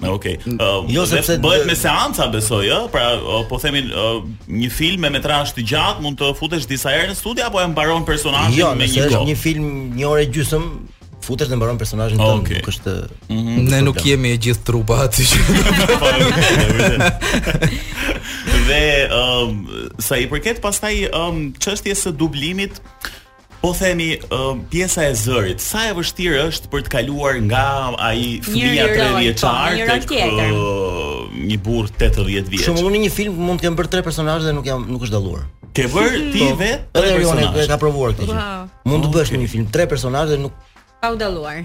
Me 0.00 0.08
okay. 0.08 0.36
Uh, 0.46 0.82
jo 0.94 1.06
sepse 1.06 1.38
bëhet 1.38 1.64
me 1.66 1.74
seanca 1.76 2.26
besoj, 2.26 2.66
ë, 2.70 2.80
uh, 2.84 2.90
pra 2.90 3.06
uh, 3.16 3.46
po 3.48 3.58
themi 3.62 3.80
uh, 3.86 4.18
një 4.48 4.70
film 4.70 5.00
me 5.06 5.10
metrazh 5.10 5.54
të 5.54 5.62
gjatë 5.62 6.02
mund 6.02 6.18
të 6.18 6.34
futesh 6.36 6.66
disa 6.66 6.90
herë 6.90 7.14
në 7.14 7.16
studio 7.22 7.46
apo 7.46 7.60
e 7.62 7.68
mbaron 7.70 8.04
personazhin 8.04 8.58
jo, 8.58 8.74
me 8.74 8.84
një 8.90 8.92
kohë. 8.92 9.00
Jo, 9.12 9.20
është 9.22 9.26
një 9.30 9.36
film 9.46 9.72
një 9.96 10.06
orë 10.10 10.26
gjysmë 10.34 10.95
futesh 11.26 11.50
dhe 11.50 11.56
mbaron 11.58 11.74
personazhin 11.82 12.20
tënd, 12.20 12.42
okay. 12.46 12.58
nuk 12.62 12.68
është. 12.72 12.92
Mm 13.26 13.40
-hmm. 13.40 13.56
Ne 13.74 13.80
nuk 13.88 13.96
jemi 14.06 14.28
e 14.34 14.36
gjithë 14.46 14.62
trupa 14.70 14.94
aty 15.06 15.24
dhe 18.66 18.82
ëm 19.14 19.46
um, 19.46 19.50
sa 20.06 20.14
i 20.22 20.26
përket 20.30 20.58
pastaj 20.64 20.94
ëm 20.94 21.08
um, 21.32 21.38
çështjes 21.62 21.98
së 22.06 22.10
dublimit, 22.22 22.72
po 23.60 23.70
themi 23.80 24.08
um, 24.30 24.56
pjesa 24.72 25.00
e 25.10 25.12
zërit, 25.24 25.60
sa 25.62 25.80
e 25.90 25.92
vështirë 25.98 26.38
është 26.50 26.66
për 26.72 26.80
të 26.86 26.90
kaluar 26.96 27.34
nga 27.48 27.66
ai 28.08 28.20
fëmia 28.48 28.84
3 28.90 28.98
po, 29.02 29.08
vjeçar 29.22 29.74
tek 29.90 30.02
uh, 30.18 30.26
një 31.50 31.58
burr 31.64 31.86
80 32.10 32.52
vjeç. 32.52 32.66
Shumë 32.66 32.88
në 32.94 32.98
një 33.06 33.12
film 33.18 33.34
mund 33.46 33.58
të 33.60 33.64
kemë 33.66 33.76
bërë 33.80 33.90
tre 33.94 34.00
personazhe 34.08 34.44
dhe 34.48 34.54
nuk 34.58 34.66
jam 34.70 34.80
nuk 34.94 35.00
është 35.06 35.14
dalluar. 35.18 35.42
Ke 35.76 35.84
bërë 35.94 36.18
mm. 36.26 36.30
ti 36.34 36.44
vetë 36.62 36.84
po, 36.90 36.94
tre 37.00 37.08
personazhe. 37.14 37.52
Edhe 37.56 37.64
e 37.68 37.70
ka 37.72 37.76
provuar 37.84 38.10
këtë. 38.16 38.32
Wow. 38.34 38.60
Mund 38.90 39.00
të 39.04 39.08
bësh 39.14 39.30
okay. 39.32 39.40
një 39.44 39.48
film 39.54 39.66
tre 39.78 39.84
personazhe 39.94 40.30
dhe 40.36 40.42
nuk 40.48 40.54
pa 41.00 41.10
u 41.12 41.16
dalluar. 41.18 41.64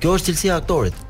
Kjo 0.00 0.14
është 0.18 0.30
cilësia 0.32 0.52
e 0.52 0.56
aktorit. 0.60 1.00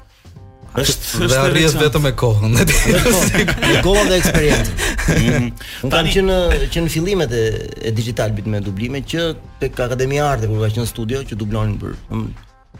Është 0.75 1.27
është 1.27 1.43
rrjedh 1.53 1.77
vetëm 1.79 2.05
me 2.09 2.13
kohën. 2.19 2.55
Me 2.55 3.83
kohën, 3.87 4.09
dhe 4.11 4.17
eksperiencë. 4.19 4.79
Mm. 5.15 5.51
kam 5.93 6.09
që 6.15 6.23
në 6.27 6.39
që 6.75 6.83
në 6.87 6.91
fillimet 6.95 7.35
e, 7.39 7.43
e 7.85 7.91
digital 7.95 8.33
bit 8.35 8.47
me 8.51 8.61
dublime 8.65 9.03
që 9.05 9.29
tek 9.61 9.77
Akademia 9.85 10.25
Arte 10.33 10.49
kur 10.51 10.63
ka 10.65 10.71
qenë 10.75 10.89
studio 10.89 11.21
që 11.29 11.37
dublonin 11.37 11.77
për 11.83 11.93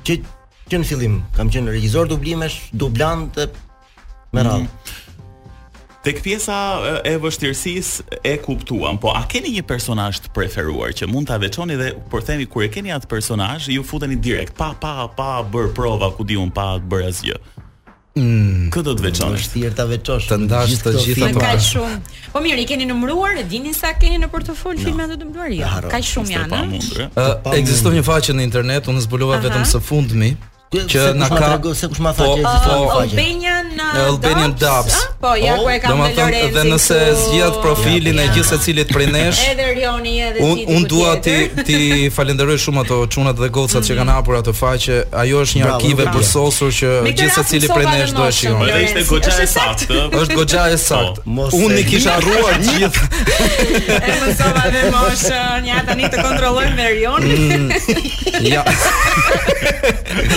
që 0.09 0.17
që 0.73 0.79
në 0.81 0.89
fillim 0.89 1.19
kam 1.37 1.51
qenë 1.53 1.75
regjisor 1.77 2.09
dublimesh, 2.09 2.71
dublant 2.73 3.37
me 3.37 3.49
mhm. 3.53 4.41
radhë. 4.49 4.73
Tek 6.05 6.21
pjesa 6.21 6.55
e 7.09 7.15
vështirësisë 7.17 8.19
e 8.29 8.35
kuptuam, 8.45 8.99
po 9.01 9.15
a 9.17 9.23
keni 9.29 9.55
një 9.57 9.63
personazh 9.65 10.19
të 10.27 10.35
preferuar 10.37 10.93
që 10.93 11.07
mund 11.09 11.31
ta 11.31 11.39
veçoni 11.41 11.79
dhe 11.81 11.87
por 12.13 12.21
themi 12.27 12.45
kur 12.45 12.67
e 12.67 12.69
keni 12.69 12.93
atë 12.93 13.09
personazh 13.09 13.71
ju 13.73 13.81
futeni 13.89 14.19
direkt 14.21 14.53
pa 14.59 14.75
pa 14.81 15.07
pa 15.09 15.39
bër 15.55 15.71
prova 15.73 16.11
ku 16.13 16.27
diun 16.29 16.53
pa 16.53 16.75
bër 16.77 17.07
asgjë. 17.09 17.39
Mm. 18.21 18.69
Kë 18.71 18.83
do 18.85 18.93
të 18.99 19.07
veçosh? 19.07 19.47
Vështirë 19.47 19.73
ta 19.81 19.87
veçosh. 19.89 20.29
Të 20.29 20.39
ndash 20.45 20.77
të 20.85 20.93
gjitha 21.07 21.31
ato. 21.33 21.65
shumë. 21.71 21.97
Po 22.37 22.43
mirë, 22.45 22.61
i 22.67 22.69
keni 22.69 22.85
numëruar, 22.93 23.41
e 23.41 23.49
dini 23.49 23.73
sa 23.75 23.97
keni 23.97 24.21
në 24.21 24.29
portofol 24.31 24.77
no. 24.77 24.85
filma 24.85 25.09
të 25.09 25.17
dëmtuar 25.25 25.57
jo. 25.57 25.73
Kaq 25.89 26.11
shumë 26.13 26.37
janë. 26.37 26.61
Eksistoh 26.79 27.15
po, 27.17 27.57
ekziston 27.57 27.97
një 27.97 28.05
faqe 28.13 28.37
në 28.37 28.45
internet, 28.51 28.93
unë 28.93 29.09
zbulova 29.09 29.41
vetëm 29.49 29.65
së 29.73 29.81
fundmi 29.83 30.35
që 30.83 31.15
na 31.15 31.29
ka 31.29 31.37
tregon 31.49 31.75
se 31.77 31.89
kush 31.89 32.01
më 32.03 32.13
tha 32.17 32.25
po, 32.25 32.35
që 32.37 32.43
është 32.43 32.69
po, 32.69 32.75
po. 32.75 32.89
faqe. 32.91 33.05
Albanian 33.09 33.71
uh, 33.77 33.99
Albanian 34.09 34.55
Dubs. 34.61 34.97
Ah, 34.99 35.07
po, 35.21 35.33
ja 35.41 35.57
ku 35.61 35.69
e 35.71 35.77
kam 35.83 35.99
me 36.03 36.09
Lorenzo. 36.15 36.51
Dhe 36.57 36.65
nëse 36.71 36.99
zgjat 37.23 37.59
profilin 37.63 38.19
e 38.23 38.27
gjithë 38.35 38.49
secilit 38.51 38.93
prej 38.95 39.09
nesh. 39.15 39.43
Edhe 39.51 39.69
Rioni 39.77 40.15
edhe 40.29 40.51
ti. 40.57 40.67
Un 40.77 40.87
dua 40.93 41.13
ti 41.25 41.37
ti 41.67 41.79
falenderoj 42.15 42.59
shumë 42.65 42.85
ato 42.85 43.01
çunat 43.17 43.39
dhe 43.43 43.49
gocat 43.55 43.85
që 43.89 43.95
mhm. 43.95 44.01
kanë 44.01 44.17
hapur 44.19 44.39
ato 44.41 44.53
faqe. 44.57 44.99
Ajo 45.23 45.43
është 45.47 45.61
një 45.63 45.69
arkive 45.71 46.09
bursosur 46.17 46.75
që 46.81 46.95
gjithë 47.11 47.31
secili 47.39 47.71
prej 47.75 47.87
nesh 47.95 48.17
do 48.17 48.27
e 48.29 48.33
shihon. 48.41 48.67
Ai 48.75 48.83
ishte 48.89 49.05
goxha 49.11 49.43
e 49.45 49.49
saktë. 49.55 50.03
Është 50.23 50.41
goxha 50.41 50.67
e 50.75 50.81
saktë. 50.87 51.27
Unë 51.65 51.81
i 51.81 51.87
kisha 51.89 52.19
harruar 52.19 52.59
gjithë. 52.67 53.09
Emocionale 54.17 54.87
motion. 54.97 55.69
Ja 55.71 55.81
tani 55.87 56.11
të 56.13 56.21
kontrollojmë 56.25 56.77
me 56.79 56.89
Rionin. 56.97 57.69
Mm. 57.69 58.51
Ja. 58.51 58.63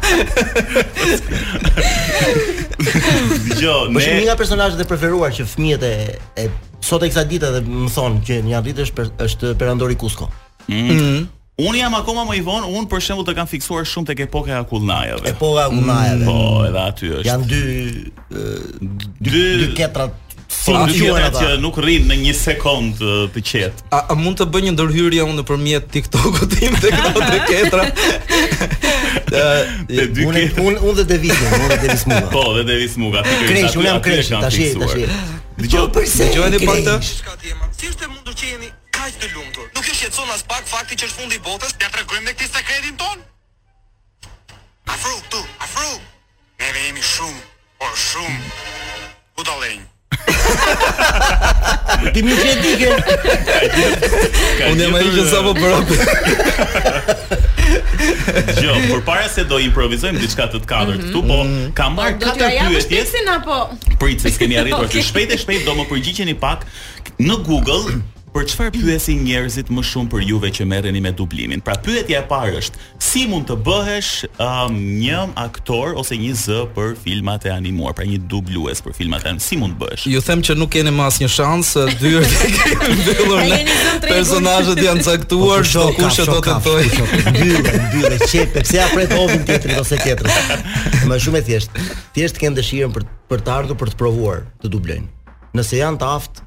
Jo, 3.63 3.85
ne. 3.91 3.99
Është 3.99 4.09
një 4.19 4.23
nga 4.29 4.35
personazhet 4.39 4.81
e 4.81 4.87
preferuar 4.89 5.33
që 5.35 5.45
fëmijët 5.49 5.85
e 5.87 5.93
e 6.41 6.47
sot 6.85 7.05
e 7.07 7.11
kësaj 7.11 7.27
dite 7.31 7.49
dhe 7.55 7.61
më 7.65 7.91
thon 7.93 8.19
që 8.27 8.41
një 8.49 8.61
ditë 8.67 8.85
është 8.87 9.07
është 9.27 9.53
Perandori 9.59 9.97
Kusko. 10.01 10.29
Mm. 10.67 10.91
mm. 10.97 11.23
Unë 11.65 11.77
jam 11.79 11.93
akoma 11.95 12.25
më 12.27 12.35
i 12.41 12.41
vonë, 12.43 12.67
unë 12.75 12.89
për 12.91 12.99
shembull 13.03 13.23
të 13.29 13.33
kam 13.37 13.47
fiksuar 13.47 13.85
shumë 13.87 14.09
tek 14.09 14.25
epoka 14.25 14.51
e 14.51 14.57
Akullnajave. 14.59 15.29
Epoka 15.31 15.61
e 15.61 15.69
Akullnajave. 15.69 16.19
Mm. 16.19 16.27
Po, 16.27 16.67
edhe 16.67 16.81
aty 16.81 17.13
është. 17.21 17.25
Jan 17.29 17.45
dy 17.47 17.65
dy 18.29 18.85
dy, 19.31 19.45
dy 19.61 19.69
ketrat 19.77 20.21
po, 20.65 20.75
që 20.89 21.55
nuk 21.61 21.77
rrin 21.81 22.07
në 22.09 22.15
një 22.23 22.33
sekond 22.37 22.99
të 23.31 23.41
qetë. 23.51 23.87
A, 23.95 23.99
a 24.11 24.15
mund 24.19 24.39
të 24.41 24.47
bëj 24.51 24.65
një 24.67 24.75
ndërhyrje 24.75 25.23
unë 25.25 25.37
nëpërmjet 25.39 25.87
TikTokut 25.95 26.51
tim 26.57 26.75
tek 26.83 26.99
ato 27.05 27.23
të 27.23 27.39
ketra? 27.47 27.87
Unë 29.15 30.25
unë 30.25 30.41
unë 30.61 30.81
unë 30.81 30.95
dhe 30.99 31.05
Devis, 31.11 31.39
unë 31.55 31.69
dhe 31.71 31.77
Devis 31.83 32.03
Muga. 32.09 32.27
Po, 32.31 32.43
dhe 32.57 32.65
Devis 32.69 32.95
Muga. 33.01 33.21
Kresh, 33.47 33.77
unë 33.79 33.87
jam 33.89 34.01
Kresh, 34.05 34.31
tash 34.45 34.59
je, 34.61 34.71
tash 34.81 34.97
je. 34.99 35.11
Dëgjoj, 35.61 35.85
po, 35.95 36.03
dëgjoj 36.05 36.47
edhe 36.49 36.61
pak 36.65 36.83
të. 36.87 36.97
Si 37.79 37.91
është 37.91 38.07
e 38.07 38.11
mundur 38.11 38.37
që 38.39 38.51
jeni 38.51 38.69
kaq 38.97 39.17
të 39.23 39.29
lumtur? 39.33 39.69
Nuk 39.75 39.87
e 39.87 39.95
shqetëson 39.99 40.33
as 40.35 40.45
pak 40.51 40.67
fakti 40.71 40.99
që 40.99 41.09
është 41.09 41.21
fundi 41.21 41.39
i 41.39 41.43
botës, 41.47 41.73
ja 41.83 41.89
tregojmë 41.95 42.27
ne 42.29 42.35
këtë 42.35 42.51
sekretin 42.51 42.95
ton? 43.01 43.25
Afro 44.95 45.15
këtu, 45.23 45.43
afro. 45.63 45.97
Ne 46.59 46.73
vemi 46.77 47.07
shumë, 47.13 47.43
po 47.79 47.93
shumë. 48.05 48.41
U 49.35 49.43
Ti 52.15 52.21
më 52.23 52.35
jeti 52.39 52.71
ke. 52.79 52.91
Unë 54.69 54.87
më 54.93 55.01
i 55.01 55.09
jesh 55.11 55.33
sa 55.33 55.41
Jo, 58.61 58.73
por 58.89 59.01
para 59.01 59.29
se 59.29 59.43
do 59.45 59.59
improvisojm 59.61 60.17
diçka 60.17 60.47
të 60.49 60.59
të 60.63 60.69
katërt 60.69 60.99
mhm. 61.01 61.09
këtu, 61.09 61.21
po 61.29 61.37
mhm. 61.43 61.69
kam 61.77 61.95
marr 61.97 62.15
katër 62.21 62.55
pyetje. 62.65 63.39
Po, 63.45 63.59
pritse 64.01 64.31
s'kemi 64.33 64.57
arritur 64.61 64.89
të 64.91 65.03
shpejtë 65.11 65.39
shpejt 65.43 65.67
do 65.69 65.77
më 65.81 65.87
përgjigjeni 65.91 66.37
pak 66.41 66.65
në 67.21 67.37
Google 67.47 67.99
për 68.35 68.49
çfarë 68.51 68.71
pyesin 68.75 69.21
njerëzit 69.23 69.69
më 69.71 69.81
shumë 69.87 70.11
për 70.11 70.23
juve 70.27 70.49
që 70.57 70.65
merreni 70.67 70.99
me 71.01 71.13
dublimin. 71.15 71.61
Pra 71.63 71.77
pyetja 71.79 72.17
e 72.19 72.25
parë 72.27 72.57
është, 72.59 72.81
si 73.07 73.21
mund 73.31 73.45
të 73.47 73.55
bëhesh 73.63 74.09
um, 74.43 74.75
një 74.99 75.21
aktor 75.39 75.93
ose 76.01 76.17
një 76.19 76.33
zë 76.41 76.57
për 76.75 76.89
filmat 76.99 77.45
e 77.47 77.53
animuar, 77.55 77.93
pra 77.95 78.03
një 78.09 78.17
dublues 78.31 78.81
për 78.83 78.97
filmat 78.97 79.23
e 79.23 79.29
animuar, 79.29 79.43
si 79.47 79.59
mund 79.61 79.77
të 79.77 79.83
bëhesh? 79.85 80.07
Ju 80.11 80.23
them 80.27 80.43
që 80.43 80.55
nuk 80.59 80.73
keni 80.75 80.91
më 80.97 81.05
asnjë 81.05 81.29
shans, 81.31 81.69
dy 82.01 82.11
të 82.33 82.89
mbyllur. 82.97 83.53
Personazhet 84.03 84.81
janë 84.83 85.05
caktuar, 85.07 85.63
çdo 85.69 85.85
kush 85.95 86.19
do 86.27 86.35
të 86.35 86.39
tentojë. 86.49 87.05
Mbyllë, 87.35 87.75
mbyllë 87.85 88.29
çep, 88.33 88.57
pse 88.65 88.75
ja 88.81 88.89
pret 88.91 89.13
hobin 89.15 89.45
tjetër 89.47 89.79
ose 89.79 90.01
tjetër. 90.01 91.07
Më 91.07 91.21
shumë 91.23 91.39
e 91.39 91.45
thjesht. 91.53 91.79
Thjesht 92.17 92.43
kanë 92.43 92.59
dëshirën 92.59 92.97
për 92.99 93.07
për 93.31 93.45
të 93.47 93.55
ardhur 93.61 93.79
për 93.79 93.93
të 93.93 93.99
provuar 94.03 94.43
të 94.61 94.73
dublojnë. 94.75 95.07
Nëse 95.57 95.79
janë 95.79 95.97
të 96.03 96.09
aftë, 96.17 96.45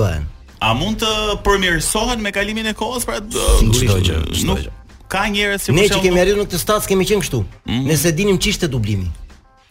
bëhen. 0.00 0.24
A 0.66 0.72
mund 0.74 0.98
të 0.98 1.08
përmirësohen 1.46 2.22
me 2.24 2.32
kalimin 2.34 2.66
e 2.66 2.72
kohës 2.76 3.04
pra 3.06 3.20
të 3.22 4.00
gjë? 4.06 4.72
ka 5.06 5.22
njerëz 5.30 5.68
si 5.68 5.74
Ne 5.76 5.84
që 5.86 6.00
kemi 6.02 6.18
arritur 6.18 6.40
në 6.42 6.46
këtë 6.48 6.58
stad 6.58 6.88
kemi 6.90 7.04
qenë 7.06 7.22
kështu. 7.22 7.40
Mhm. 7.70 7.84
Nëse 7.92 8.10
dinim 8.18 8.38
të 8.42 8.66
dublimi. 8.72 9.06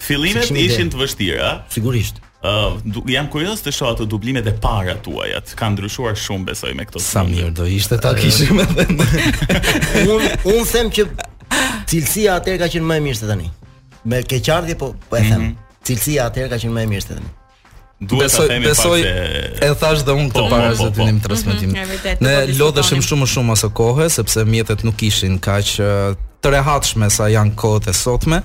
Fillimet 0.06 0.48
ishin 0.54 0.88
të 0.94 1.02
vështira. 1.02 1.50
Sigurisht. 1.70 2.22
Uh, 2.46 2.78
jam 3.10 3.28
kurioz 3.34 3.62
të 3.66 3.72
shoh 3.74 3.90
ato 3.96 4.06
dublimet 4.06 4.48
e 4.48 4.54
para 4.62 4.96
tuaja. 5.04 5.42
Ka 5.58 5.70
ndryshuar 5.74 6.16
shumë 6.16 6.46
besoj 6.52 6.72
me 6.78 6.86
këto. 6.86 7.02
Sa 7.04 7.24
mirë 7.26 7.52
do 7.58 7.66
ishte 7.66 7.98
ta 8.04 8.14
kishim 8.16 8.60
edhe. 8.64 8.86
un 10.14 10.22
un 10.54 10.64
them 10.72 10.92
që 10.96 11.08
cilësia 11.90 12.36
atëherë 12.40 12.60
ka 12.64 12.68
qenë 12.76 12.86
më 12.92 13.00
e 13.02 13.06
mirë 13.08 13.20
se 13.20 13.28
tani. 13.32 13.50
Me 14.06 14.22
keqardhje 14.24 14.78
po 14.80 14.94
po 15.10 15.18
e 15.20 15.24
them. 15.28 15.42
Mm 15.42 15.50
-hmm. 15.50 15.66
Cilësia 15.88 16.30
atëherë 16.30 16.54
ka 16.54 16.62
qenë 16.64 16.78
më 16.78 16.84
e 16.88 16.92
mirë 16.94 17.06
se 17.08 17.14
tani. 17.18 17.32
Duhet 18.08 18.32
të 18.36 18.46
themi 18.50 18.70
pak 18.70 18.80
se 18.80 19.14
e 19.68 19.72
thash 19.82 20.04
dhe 20.08 20.14
unë 20.14 20.30
këtë 20.30 20.42
po, 20.42 20.46
para 20.52 20.70
po, 20.72 20.78
po, 20.78 20.84
se 20.84 20.94
të 20.96 21.02
vinim 21.02 21.20
transmetim. 21.24 21.74
Mhm, 21.74 21.96
mm, 21.96 22.24
ne 22.26 22.36
lodheshim 22.60 23.04
shumë 23.06 23.24
më 23.26 23.30
shumë 23.34 23.56
aso 23.56 23.70
kohë 23.82 24.08
sepse 24.18 24.46
mjetet 24.50 24.86
nuk 24.88 25.04
ishin 25.08 25.40
kaq 25.48 25.76
të 26.46 26.52
rehatshme 26.54 27.08
sa 27.10 27.26
janë 27.32 27.56
kohët 27.60 27.88
e 27.90 27.94
sotme. 27.98 28.42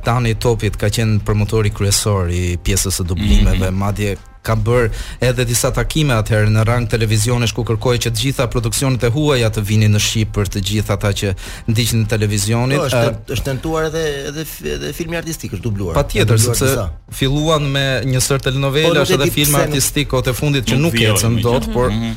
tani 0.05 0.35
topit 0.41 0.77
ka 0.81 0.89
qenë 0.93 1.23
promotori 1.25 1.73
kryesor 1.73 2.29
i 2.33 2.57
pjesës 2.65 3.01
së 3.01 3.03
dublimeve, 3.11 3.57
mm 3.69 3.69
-hmm. 3.71 3.83
madje 3.85 4.13
ka 4.45 4.55
bër 4.62 4.89
edhe 5.29 5.43
disa 5.49 5.71
takime 5.73 6.13
atëherë 6.21 6.53
në 6.53 6.65
rang 6.69 6.86
televizionesh 6.91 7.53
ku 7.58 7.65
kërkoi 7.67 7.97
që 8.05 8.12
të 8.13 8.21
gjitha 8.23 8.47
produksionet 8.53 9.03
e 9.03 9.12
huaja 9.15 9.49
të 9.55 9.63
vinin 9.67 9.95
në 9.97 10.01
shqip 10.05 10.31
për 10.38 10.51
të 10.55 10.62
gjithë 10.69 10.93
ata 10.95 11.12
që 11.21 11.34
ndiqin 11.73 12.03
në 12.03 12.10
televizionin. 12.13 12.77
Po, 12.79 12.89
është 12.89 13.34
është 13.36 13.47
tentuar 13.49 13.89
edhe 13.89 14.03
edhe 14.34 14.45
edhe 14.75 14.93
filmi 14.97 15.17
artistik 15.21 15.58
është 15.58 15.65
dubluar. 15.65 15.97
Patjetër 15.97 16.41
sepse 16.45 16.71
filluan 17.19 17.65
me 17.75 17.86
një 18.12 18.21
sër 18.27 18.45
telenovela 18.47 19.03
ose 19.03 19.17
po, 19.17 19.23
edhe 19.23 19.34
filma 19.39 19.65
artistik 19.65 20.13
e 20.31 20.36
fundit 20.39 20.67
që 20.69 20.79
nuk 20.81 20.97
ecën 20.99 21.41
dot, 21.43 21.67
por 21.73 21.89
mhm. 21.91 22.13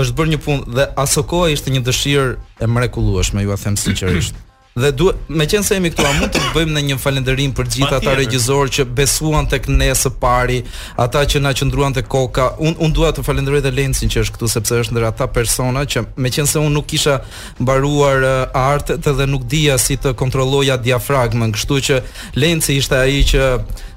është 0.00 0.18
bërë 0.18 0.34
një 0.34 0.38
punë 0.44 0.76
dhe 0.78 0.86
asokoa 1.02 1.50
ishte 1.56 1.72
një 1.74 1.82
dëshirë 1.88 2.30
e 2.64 2.70
mrekullueshme, 2.76 3.42
ju 3.44 3.52
a 3.54 3.58
them 3.60 3.76
sinqerisht. 3.80 4.38
Dhe 4.78 4.92
duhet, 4.94 5.16
me 5.26 5.48
qenë 5.50 5.66
se 5.66 5.74
jemi 5.74 5.90
këtu, 5.90 6.04
a 6.06 6.12
mund 6.14 6.30
të 6.30 6.40
bëjmë 6.54 6.74
në 6.76 6.82
një 6.92 6.96
falenderim 7.02 7.50
për 7.58 7.66
gjitha 7.74 7.96
ata 7.96 8.12
regjizor 8.14 8.70
që 8.70 8.84
besuan 9.00 9.48
tek 9.50 9.64
ne 9.66 9.88
së 9.98 10.12
pari, 10.22 10.60
ata 10.94 11.24
që 11.26 11.40
na 11.42 11.50
qëndruan 11.58 11.96
të 11.96 12.04
koka. 12.06 12.52
unë 12.58 12.76
un 12.78 12.92
dua 12.92 13.10
të 13.12 13.24
falenderoj 13.26 13.58
edhe 13.64 13.72
Lencin 13.74 14.08
që 14.10 14.20
është 14.22 14.36
këtu 14.36 14.48
sepse 14.52 14.78
është 14.84 14.94
ndër 14.94 15.08
ata 15.08 15.26
persona 15.26 15.82
që 15.90 16.04
me 16.22 16.30
qenë 16.30 16.46
se 16.46 16.62
unë 16.62 16.70
nuk 16.70 16.86
kisha 16.86 17.18
mbaruar 17.60 18.22
artët 18.54 19.02
artet 19.02 19.10
dhe 19.18 19.26
nuk 19.26 19.42
dija 19.50 19.78
si 19.78 19.96
të 19.96 20.14
kontrolloja 20.14 20.76
diafragmën, 20.78 21.50
kështu 21.54 21.80
që 21.88 22.02
Lenci 22.38 22.78
ishte 22.78 22.94
ai 22.96 23.24
që 23.26 23.42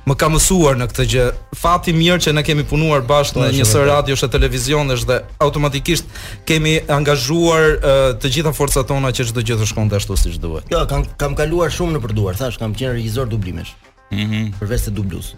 më 0.09 0.15
ka 0.19 0.27
mësuar 0.31 0.75
në 0.79 0.87
këtë 0.91 1.03
gjë. 1.13 1.25
Fati 1.59 1.93
i 1.93 1.97
mirë 1.97 2.19
që 2.25 2.33
ne 2.35 2.43
kemi 2.45 2.65
punuar 2.67 3.03
bashkë 3.07 3.41
në 3.43 3.51
një 3.57 3.67
sër 3.69 3.85
radio 3.89 4.17
ose 4.17 4.29
televizionesh 4.31 5.05
dhe 5.09 5.19
automatikisht 5.43 6.09
kemi 6.49 6.77
angazhuar 6.91 7.77
uh, 7.77 8.09
të 8.19 8.33
gjitha 8.37 8.51
forcat 8.57 8.89
tona 8.89 9.13
që 9.15 9.29
çdo 9.31 9.43
gjë 9.47 9.59
të 9.61 9.69
shkonte 9.71 9.99
ashtu 9.99 10.17
siç 10.19 10.39
duhet. 10.43 10.67
Jo, 10.73 10.83
kam 10.91 11.05
kam 11.21 11.37
kaluar 11.39 11.71
shumë 11.71 11.95
në 11.97 12.03
përduar, 12.03 12.37
thash, 12.39 12.59
kam 12.59 12.75
qenë 12.75 12.97
regjisor 12.99 13.31
dublimesh. 13.31 13.73
Mhm. 14.11 14.47
Mm 14.47 14.51
Përveç 14.59 14.89
të 14.89 14.93
dublues. 14.99 15.33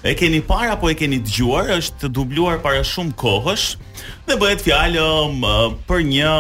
E 0.05 0.13
keni 0.21 0.43
parë 0.45 0.69
apo 0.75 0.91
e 0.93 0.95
keni 1.01 1.17
dëgjuar, 1.25 1.71
është 1.81 2.11
dubluar 2.13 2.59
para 2.63 2.83
shumë 2.85 3.15
kohësh 3.23 3.71
dhe 4.29 4.37
bëhet 4.37 4.61
fjalë 4.67 5.01
um, 5.01 5.79
për 5.89 6.03
një 6.11 6.33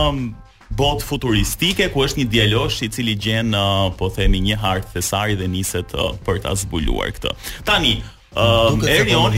bot 0.80 1.00
futuristike 1.06 1.86
ku 1.94 2.02
është 2.04 2.20
një 2.20 2.26
djalosh 2.34 2.82
i 2.84 2.90
cili 2.92 3.14
gjen 3.16 3.56
uh, 3.56 3.86
po 3.96 4.10
themi 4.12 4.42
një 4.44 4.58
hartë 4.60 4.92
thesari 4.98 5.38
dhe 5.40 5.48
niset 5.54 5.96
uh, 5.96 6.12
për 6.28 6.42
ta 6.44 6.52
zbuluar 6.60 7.14
këtë. 7.16 7.32
Tani, 7.64 7.94
um, 8.36 8.80
ehm, 8.80 8.86
Erion 8.86 9.32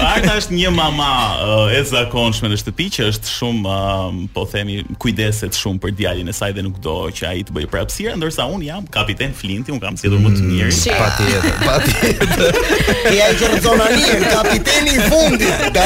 Arta 0.08 0.38
është 0.40 0.56
një 0.56 0.70
mama 0.72 1.10
uh, 1.44 1.74
e 1.76 1.82
zakonshme 1.88 2.48
në 2.54 2.60
shtëpi 2.62 2.86
që 2.96 3.08
është 3.12 3.32
shumë 3.34 3.74
um, 3.74 4.22
po 4.32 4.46
themi 4.54 4.80
kujdeset 5.04 5.56
shumë 5.60 5.84
për 5.84 5.94
djalin 6.00 6.32
e 6.32 6.36
saj 6.38 6.56
dhe 6.56 6.64
nuk 6.64 6.78
do 6.84 6.94
që 7.18 7.26
ai 7.28 7.42
të 7.44 7.56
bëjë 7.58 7.72
prapësira, 7.74 8.14
ndërsa 8.20 8.46
un 8.56 8.64
jam 8.64 8.88
kapiten 8.94 9.36
Flinti, 9.36 9.74
un 9.76 9.82
kam 9.84 9.98
sjellur 10.00 10.24
më 10.24 10.32
të 10.38 10.48
mirë. 10.48 10.72
Mm, 10.72 10.96
patjetër, 11.02 11.60
patjetër. 11.66 13.12
Ja 13.20 13.28
që 13.44 13.52
zona 13.68 13.90
mirë, 13.92 14.32
kapiteni 14.32 14.96
i 14.96 15.10
fundit, 15.12 15.68
da. 15.76 15.86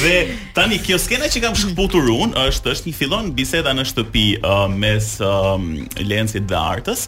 Dhe 0.00 0.14
tani 0.56 0.80
kjo 0.80 0.96
skena 1.02 1.28
që 1.28 1.44
kam 1.44 1.60
shkëputur 1.60 2.08
un 2.16 2.32
është 2.46 2.72
është 2.72 2.88
një 2.88 2.96
fillon 3.02 3.30
biseda 3.36 3.76
në 3.76 3.84
shtëpi 3.92 4.26
uh, 4.40 4.64
mes 4.72 5.12
um, 5.20 5.70
Lencit 6.06 6.48
dhe 6.48 6.56
Artës 6.56 7.06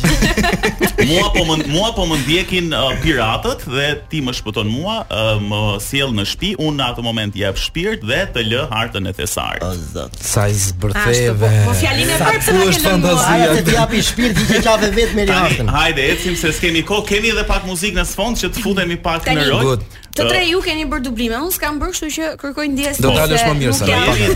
Mua 1.14 1.28
po 1.34 1.44
më 1.48 1.56
mua 1.74 1.90
po 1.98 2.06
më 2.08 2.18
ndjekin 2.22 2.70
piratët 3.04 3.64
dhe 3.70 3.88
ti 4.10 4.22
më 4.24 4.34
shpëton 4.38 4.70
mua, 4.72 5.02
më 5.44 5.62
sjell 5.84 6.14
në 6.16 6.26
shtëpi, 6.30 6.52
unë 6.64 6.78
në 6.80 6.86
atë 6.94 7.06
moment 7.06 7.36
jap 7.40 7.60
shpirt 7.60 8.06
dhe 8.08 8.20
të 8.34 8.44
lë 8.52 8.64
hartën 8.72 9.10
e 9.10 9.14
thesarit. 9.18 9.66
O 9.68 9.72
zot. 9.76 10.16
Sa 10.24 10.46
i 10.52 10.56
zbërtheve. 10.64 11.36
Po, 11.42 11.50
po 11.70 11.76
fjalin 11.82 12.14
e 12.16 12.20
parë 12.22 12.42
pse 12.44 12.56
na 12.56 12.78
kanë 12.86 13.16
lënë. 13.18 13.66
Ti 13.68 13.76
japi 13.78 14.00
i 14.00 14.06
shpirt 14.10 14.40
ti 14.40 14.62
ke 14.64 14.78
vetëm 14.86 15.18
me 15.20 15.28
hartën. 15.34 15.74
Hajde, 15.76 16.08
ecim 16.14 16.38
se 16.40 16.54
s'kemi 16.60 16.86
kohë, 16.88 17.08
kemi 17.12 17.34
edhe 17.34 17.44
pak 17.50 17.68
muzikë 17.68 18.00
në 18.00 18.08
sfond 18.14 18.40
që 18.44 18.54
të 18.56 18.64
futemi 18.64 19.00
pak 19.10 19.28
në 19.34 19.50
rol. 19.52 19.76
Të 20.14 20.26
tre 20.30 20.42
ju 20.46 20.60
keni 20.62 20.84
bërë 20.90 21.04
dublime, 21.08 21.38
unë 21.42 21.54
s'kam 21.56 21.80
bërë, 21.82 21.94
kështu 21.96 22.08
që 22.14 22.28
kërkoj 22.42 22.68
ndjesë. 22.74 23.02
Do 23.02 23.12
dalësh 23.16 23.46
më 23.50 23.54
mirë 23.62 23.76
sa. 23.80 23.88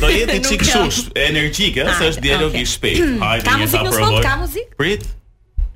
Do 0.02 0.10
jeti 0.10 0.38
çik 0.48 0.64
shush, 0.66 1.04
energjik 1.22 1.78
ë, 1.84 1.86
se 2.00 2.08
është 2.14 2.24
dialog 2.26 2.56
i 2.58 2.64
shpejt. 2.66 3.02
Hmm. 3.04 3.20
Hajde, 3.22 3.54
ne 3.60 3.68
në 3.76 3.92
sot, 3.94 4.18
Ka 4.26 4.34
muzikë? 4.42 4.72
Prit. 4.80 5.06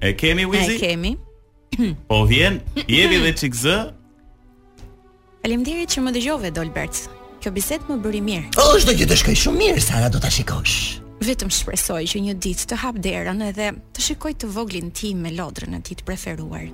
E 0.01 0.13
kemi 0.17 0.47
Wizzy? 0.49 0.79
E 0.79 0.81
kemi. 0.81 1.11
Po 2.09 2.23
vjen, 2.29 2.57
jemi 2.89 3.21
dhe 3.27 3.35
çik 3.37 3.59
zë. 3.61 3.77
Faleminderit 5.45 5.93
që 5.93 6.05
më 6.07 6.15
dëgjove 6.17 6.51
Dolbert. 6.57 7.03
Kjo 7.43 7.53
bisedë 7.59 7.89
më 7.93 7.99
bëri 8.01 8.23
mirë. 8.25 8.47
O, 8.57 8.67
është 8.79 8.89
do 8.95 9.03
që 9.03 9.11
të 9.11 9.19
shkoj 9.21 9.37
shumë 9.43 9.65
mirë, 9.67 9.83
Sara 9.85 10.09
do 10.13 10.21
ta 10.21 10.33
shikosh. 10.33 10.79
Vetëm 11.21 11.53
shpresoj 11.53 12.01
që 12.15 12.23
një 12.25 12.39
ditë 12.41 12.71
të 12.71 12.81
hap 12.81 12.97
derën 13.05 13.45
edhe 13.51 13.69
të 13.93 14.05
shikoj 14.07 14.33
të 14.41 14.49
voglin 14.57 14.89
tim 14.97 15.21
me 15.25 15.35
lodrën 15.37 15.77
e 15.77 15.81
tij 15.85 16.01
të 16.01 16.07
preferuar. 16.07 16.65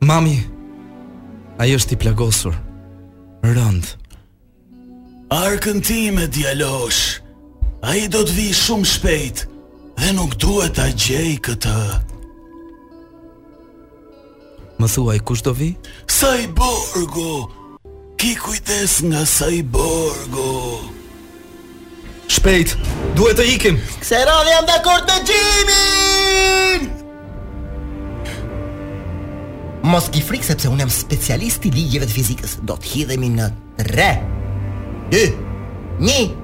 Mami, 0.00 0.38
a 1.58 1.64
i 1.66 1.74
është 1.74 1.94
i 1.96 1.96
plagosur, 1.98 2.54
rënd. 3.42 3.86
Arkën 5.34 5.80
ti 5.84 6.10
me 6.14 6.28
dialosh, 6.30 7.18
a 7.82 7.96
i 7.98 8.06
do 8.10 8.22
të 8.26 8.36
vi 8.36 8.44
shumë 8.54 8.86
shpejt, 8.92 9.42
dhe 9.98 10.12
nuk 10.14 10.36
duhet 10.40 10.78
a 10.78 10.86
gjej 10.94 11.34
këtë. 11.42 11.78
Më 14.78 14.86
thuaj, 14.92 15.18
kush 15.26 15.42
do 15.42 15.52
vi? 15.58 15.72
Sajborgo, 16.18 17.48
ki 18.22 18.36
kujtes 18.38 19.00
nga 19.08 19.24
Sajborgo. 19.26 20.78
Shpejt, 22.30 22.76
duhet 23.18 23.40
të 23.40 23.48
ikim. 23.56 23.82
Kse 23.98 24.22
radhe 24.30 24.54
jam 24.54 24.70
dhe 24.70 24.78
kur 24.86 25.04
të 25.10 25.18
gjimin! 25.26 26.88
Mos 29.88 30.10
ki 30.12 30.20
frikë 30.20 30.50
sepse 30.50 30.68
unë 30.68 30.82
jam 30.84 30.90
specialist 30.92 31.64
i 31.64 31.70
ligjeve 31.72 32.04
të 32.04 32.12
fizikës. 32.18 32.56
Do 32.68 32.74
të 32.76 32.90
hidhemi 32.90 33.30
në 33.38 33.46
3 33.78 34.10
2 35.14 35.22
1 36.04 36.36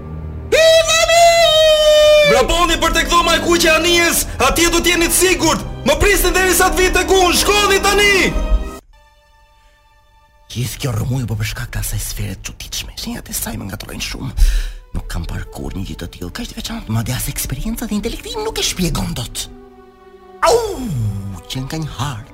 Vraboni 2.30 2.78
për 2.80 2.94
tek 2.96 3.10
dhoma 3.12 3.34
e 3.36 3.42
kuqe 3.44 3.68
anijes, 3.74 4.22
atje 4.48 4.70
do 4.72 4.80
t'jeni 4.80 5.10
të 5.12 5.16
sigurt. 5.18 5.66
Më 5.84 5.98
prisni 6.00 6.32
deri 6.32 6.54
sa 6.56 6.70
të 6.72 6.80
vitë 6.86 7.02
ku, 7.10 7.18
shkoni 7.42 7.82
tani. 7.84 8.12
Gjithë 10.54 10.80
kjo 10.80 10.94
rrëmuj 10.96 11.26
po 11.28 11.36
për 11.36 11.50
shkak 11.50 11.74
të 11.74 11.82
asaj 11.84 12.00
sfere 12.06 12.38
të 12.38 12.46
çuditshme. 12.48 12.96
Shenjat 12.96 13.28
e 13.28 13.36
saj 13.36 13.58
më 13.60 13.68
ngatrojnë 13.68 14.08
shumë. 14.08 14.34
Nuk 14.96 15.08
kam 15.12 15.28
parkur 15.28 15.76
një 15.76 15.84
gjë 15.90 15.98
të 16.00 16.08
tillë, 16.16 16.32
kaq 16.40 16.54
të 16.54 16.58
veçantë. 16.62 16.96
Madje 16.96 17.18
as 17.20 17.28
eksperjenca 17.34 17.90
dhe 17.90 17.98
intelekti 18.00 18.38
nuk 18.40 18.56
e 18.56 18.64
shpjegon 18.72 19.12
dot. 19.20 19.48
Au, 20.48 20.56
që 21.50 21.66
nga 21.68 21.84
një 21.84 21.92
hartë. 22.00 22.30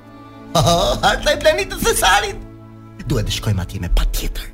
Oh, 0.53 0.97
ha 1.03 1.13
të 1.21 1.35
e 1.35 1.65
të 1.69 1.77
sësarit 1.79 3.05
Duhet 3.09 3.27
të 3.29 3.35
shkojmë 3.37 3.63
ati 3.63 3.79
me 3.83 3.89
pa 3.95 4.03
tjetër 4.11 4.49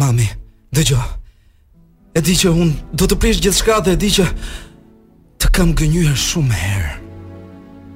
Mami, 0.00 0.24
dhe 0.72 0.84
gjo 0.88 1.00
E 2.16 2.22
di 2.24 2.34
që 2.38 2.50
unë 2.56 2.96
do 2.96 3.08
të 3.10 3.18
prish 3.20 3.40
gjithë 3.44 3.58
shka 3.60 3.76
dhe 3.86 3.92
e 3.96 4.00
di 4.00 4.10
që 4.16 4.26
Të 5.40 5.48
kam 5.56 5.70
gënyër 5.78 6.16
shumë 6.20 6.56
herë. 6.58 6.90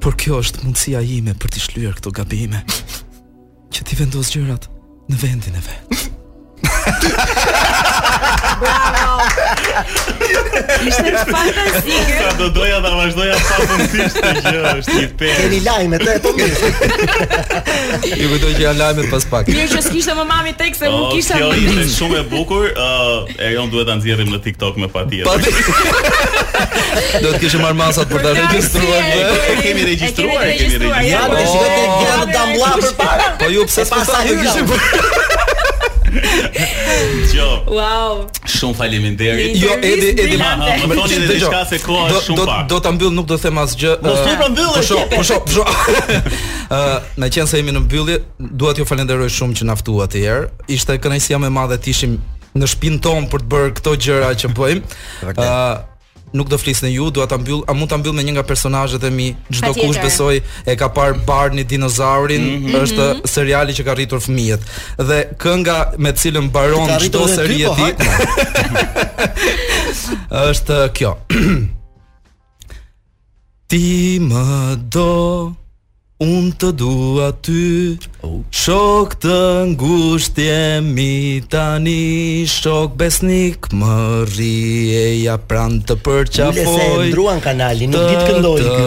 Por 0.01 0.17
kjo 0.21 0.39
është 0.45 0.65
mundësia 0.65 1.03
ime 1.19 1.35
për 1.37 1.53
të 1.55 1.65
shlujër 1.69 1.99
këto 1.99 2.13
gabime 2.21 2.65
Që 3.75 3.87
ti 3.89 4.01
vendosë 4.01 4.37
gjërat 4.39 4.69
në 5.11 5.23
vendin 5.25 5.61
e 5.61 5.65
vetë 5.69 7.43
Ha 8.05 9.01
Ishte 10.85 11.11
fantastike. 11.27 12.15
Sa 12.23 12.31
do 12.39 12.47
doja 12.55 12.79
ta 12.85 12.91
vazhdoja 13.01 13.35
sa 13.43 13.57
të 13.63 13.67
mundish 13.71 14.17
të 14.19 14.31
gjë, 14.39 14.63
është 14.81 14.95
i 15.03 15.09
pesh. 15.21 15.39
Keni 15.41 15.59
lajme 15.65 16.01
të 16.03 16.15
të 16.15 16.23
po 16.25 16.33
mirë. 16.39 16.71
Ju 18.21 18.31
do 18.31 18.39
të 18.47 18.63
jeni 18.65 18.79
lajme 18.79 19.07
pas 19.11 19.27
pak. 19.33 19.51
Mirë 19.51 19.67
që 19.73 19.83
s'kishte 19.89 20.17
më 20.21 20.27
mami 20.31 20.55
tek 20.61 20.79
se 20.79 20.91
nuk 20.93 21.11
kisha. 21.17 21.41
Kjo 21.43 21.51
ishte 21.59 21.87
shumë 21.97 22.21
e 22.21 22.25
bukur. 22.31 22.69
Ë, 22.71 23.19
e 23.35 23.51
jon 23.57 23.73
duhet 23.75 23.91
ta 23.91 23.99
nxjerrim 23.99 24.31
në 24.37 24.41
TikTok 24.47 24.79
me 24.85 24.89
patjetër. 24.95 25.51
Do 27.19 27.35
të 27.35 27.43
kishim 27.43 27.67
marr 27.67 27.79
masat 27.83 28.11
për 28.15 28.25
ta 28.29 28.37
regjistruar. 28.39 29.13
E 29.19 29.61
kemi 29.65 29.89
regjistruar, 29.91 30.49
kemi 30.55 30.79
regjistruar. 30.79 31.05
Ja, 31.11 31.27
do 31.27 31.41
të 31.41 31.47
shkojë 31.51 31.77
te 31.77 31.85
Gjallë 31.95 32.31
Damlla 32.31 33.37
Po 33.43 33.53
ju 33.57 33.69
pse 33.71 33.85
s'e 33.91 34.25
kishim? 34.31 34.75
Jo. 37.33 37.63
Wow. 37.67 38.27
Shum 38.47 38.75
faleminderit. 38.75 39.57
Jo, 39.57 39.71
edi 39.83 40.15
edi 40.23 40.37
ma. 40.39 40.55
Më 40.89 40.95
thoni 40.95 41.17
edhe 41.19 41.31
diçka 41.35 41.63
se 41.71 41.79
ku 41.83 41.97
është 42.07 42.21
shumë 42.29 42.47
pak. 42.49 42.67
Do 42.71 42.81
ta 42.85 42.93
mbyll, 42.95 43.13
nuk 43.17 43.27
do 43.31 43.39
të 43.39 43.47
them 43.49 43.61
asgjë. 43.63 43.95
Do 44.05 44.13
të 44.13 44.27
thëra 44.27 44.49
mbyllë. 44.53 44.85
Po, 44.95 45.41
po, 45.49 46.85
më 47.23 47.31
qenë 47.37 47.51
se 47.51 47.61
jemi 47.63 47.75
në 47.75 47.85
mbyllje, 47.89 48.19
dua 48.63 48.75
t'ju 48.77 48.87
falenderoj 48.89 49.31
shumë 49.39 49.59
që 49.61 49.69
na 49.71 49.79
ftuat 49.81 50.11
atë 50.13 50.23
herë. 50.25 50.45
Ishte 50.77 50.99
kënaqësia 51.01 51.41
më 51.43 51.51
e 51.53 51.57
madhe 51.59 51.81
të 51.83 51.91
ishim 51.95 52.19
në 52.55 52.71
shpinë 52.75 53.03
tonë 53.05 53.33
për 53.33 53.45
të 53.47 53.51
bërë 53.55 53.75
këto 53.81 53.97
gjëra 54.05 54.31
që 54.43 54.53
bëjmë. 54.55 54.95
Ë, 55.35 55.51
nuk 56.35 56.49
do 56.51 56.59
flisni 56.59 56.91
ju, 56.93 57.11
dua 57.11 57.27
ta 57.27 57.39
mbyll, 57.39 57.63
a 57.67 57.73
mund 57.73 57.91
ta 57.91 57.97
mbyll 57.99 58.13
me 58.19 58.23
një 58.27 58.33
nga 58.39 58.43
personazhet 58.47 59.05
e 59.07 59.11
mi? 59.11 59.29
Çdo 59.55 59.75
kush 59.75 60.01
besoi 60.03 60.43
e 60.67 60.77
ka 60.77 60.89
parë 60.91 61.25
Barni 61.27 61.65
Dinozaurin, 61.65 62.43
mm 62.43 62.67
-hmm. 62.67 62.83
është 62.83 63.07
seriali 63.35 63.73
që 63.77 63.83
ka 63.87 63.93
rritur 63.95 64.19
fëmijët. 64.27 64.59
Dhe 65.09 65.19
kënga 65.43 65.79
me 66.03 66.11
të 66.13 66.19
cilën 66.23 66.43
mbaron 66.51 66.89
çdo 67.07 67.23
seri 67.37 67.63
e 67.63 67.67
po, 67.69 67.75
tij 67.75 67.95
është 70.51 70.79
kjo. 70.99 71.13
Ti 73.71 73.85
më 74.29 74.45
do 74.95 75.03
Unë 76.23 76.53
të 76.63 76.69
dua 76.79 77.25
ty 77.43 77.99
Shok 78.55 79.17
të 79.23 79.39
ngusht 79.73 80.37
jemi 80.39 81.43
tani 81.51 82.45
Shok 82.47 82.95
besnik 82.97 83.67
më 83.75 83.97
rije 84.39 85.03
Ja 85.25 85.35
pran 85.43 85.81
të 85.83 85.97
përqafoj 86.07 86.63
Ule 86.63 86.79
se 87.03 87.09
ndruan 87.11 87.43
kanalin 87.45 87.91
Nuk 87.91 88.07
ditë 88.13 88.27
këndoj 88.31 88.55
Të 88.63 88.67
të 88.71 88.79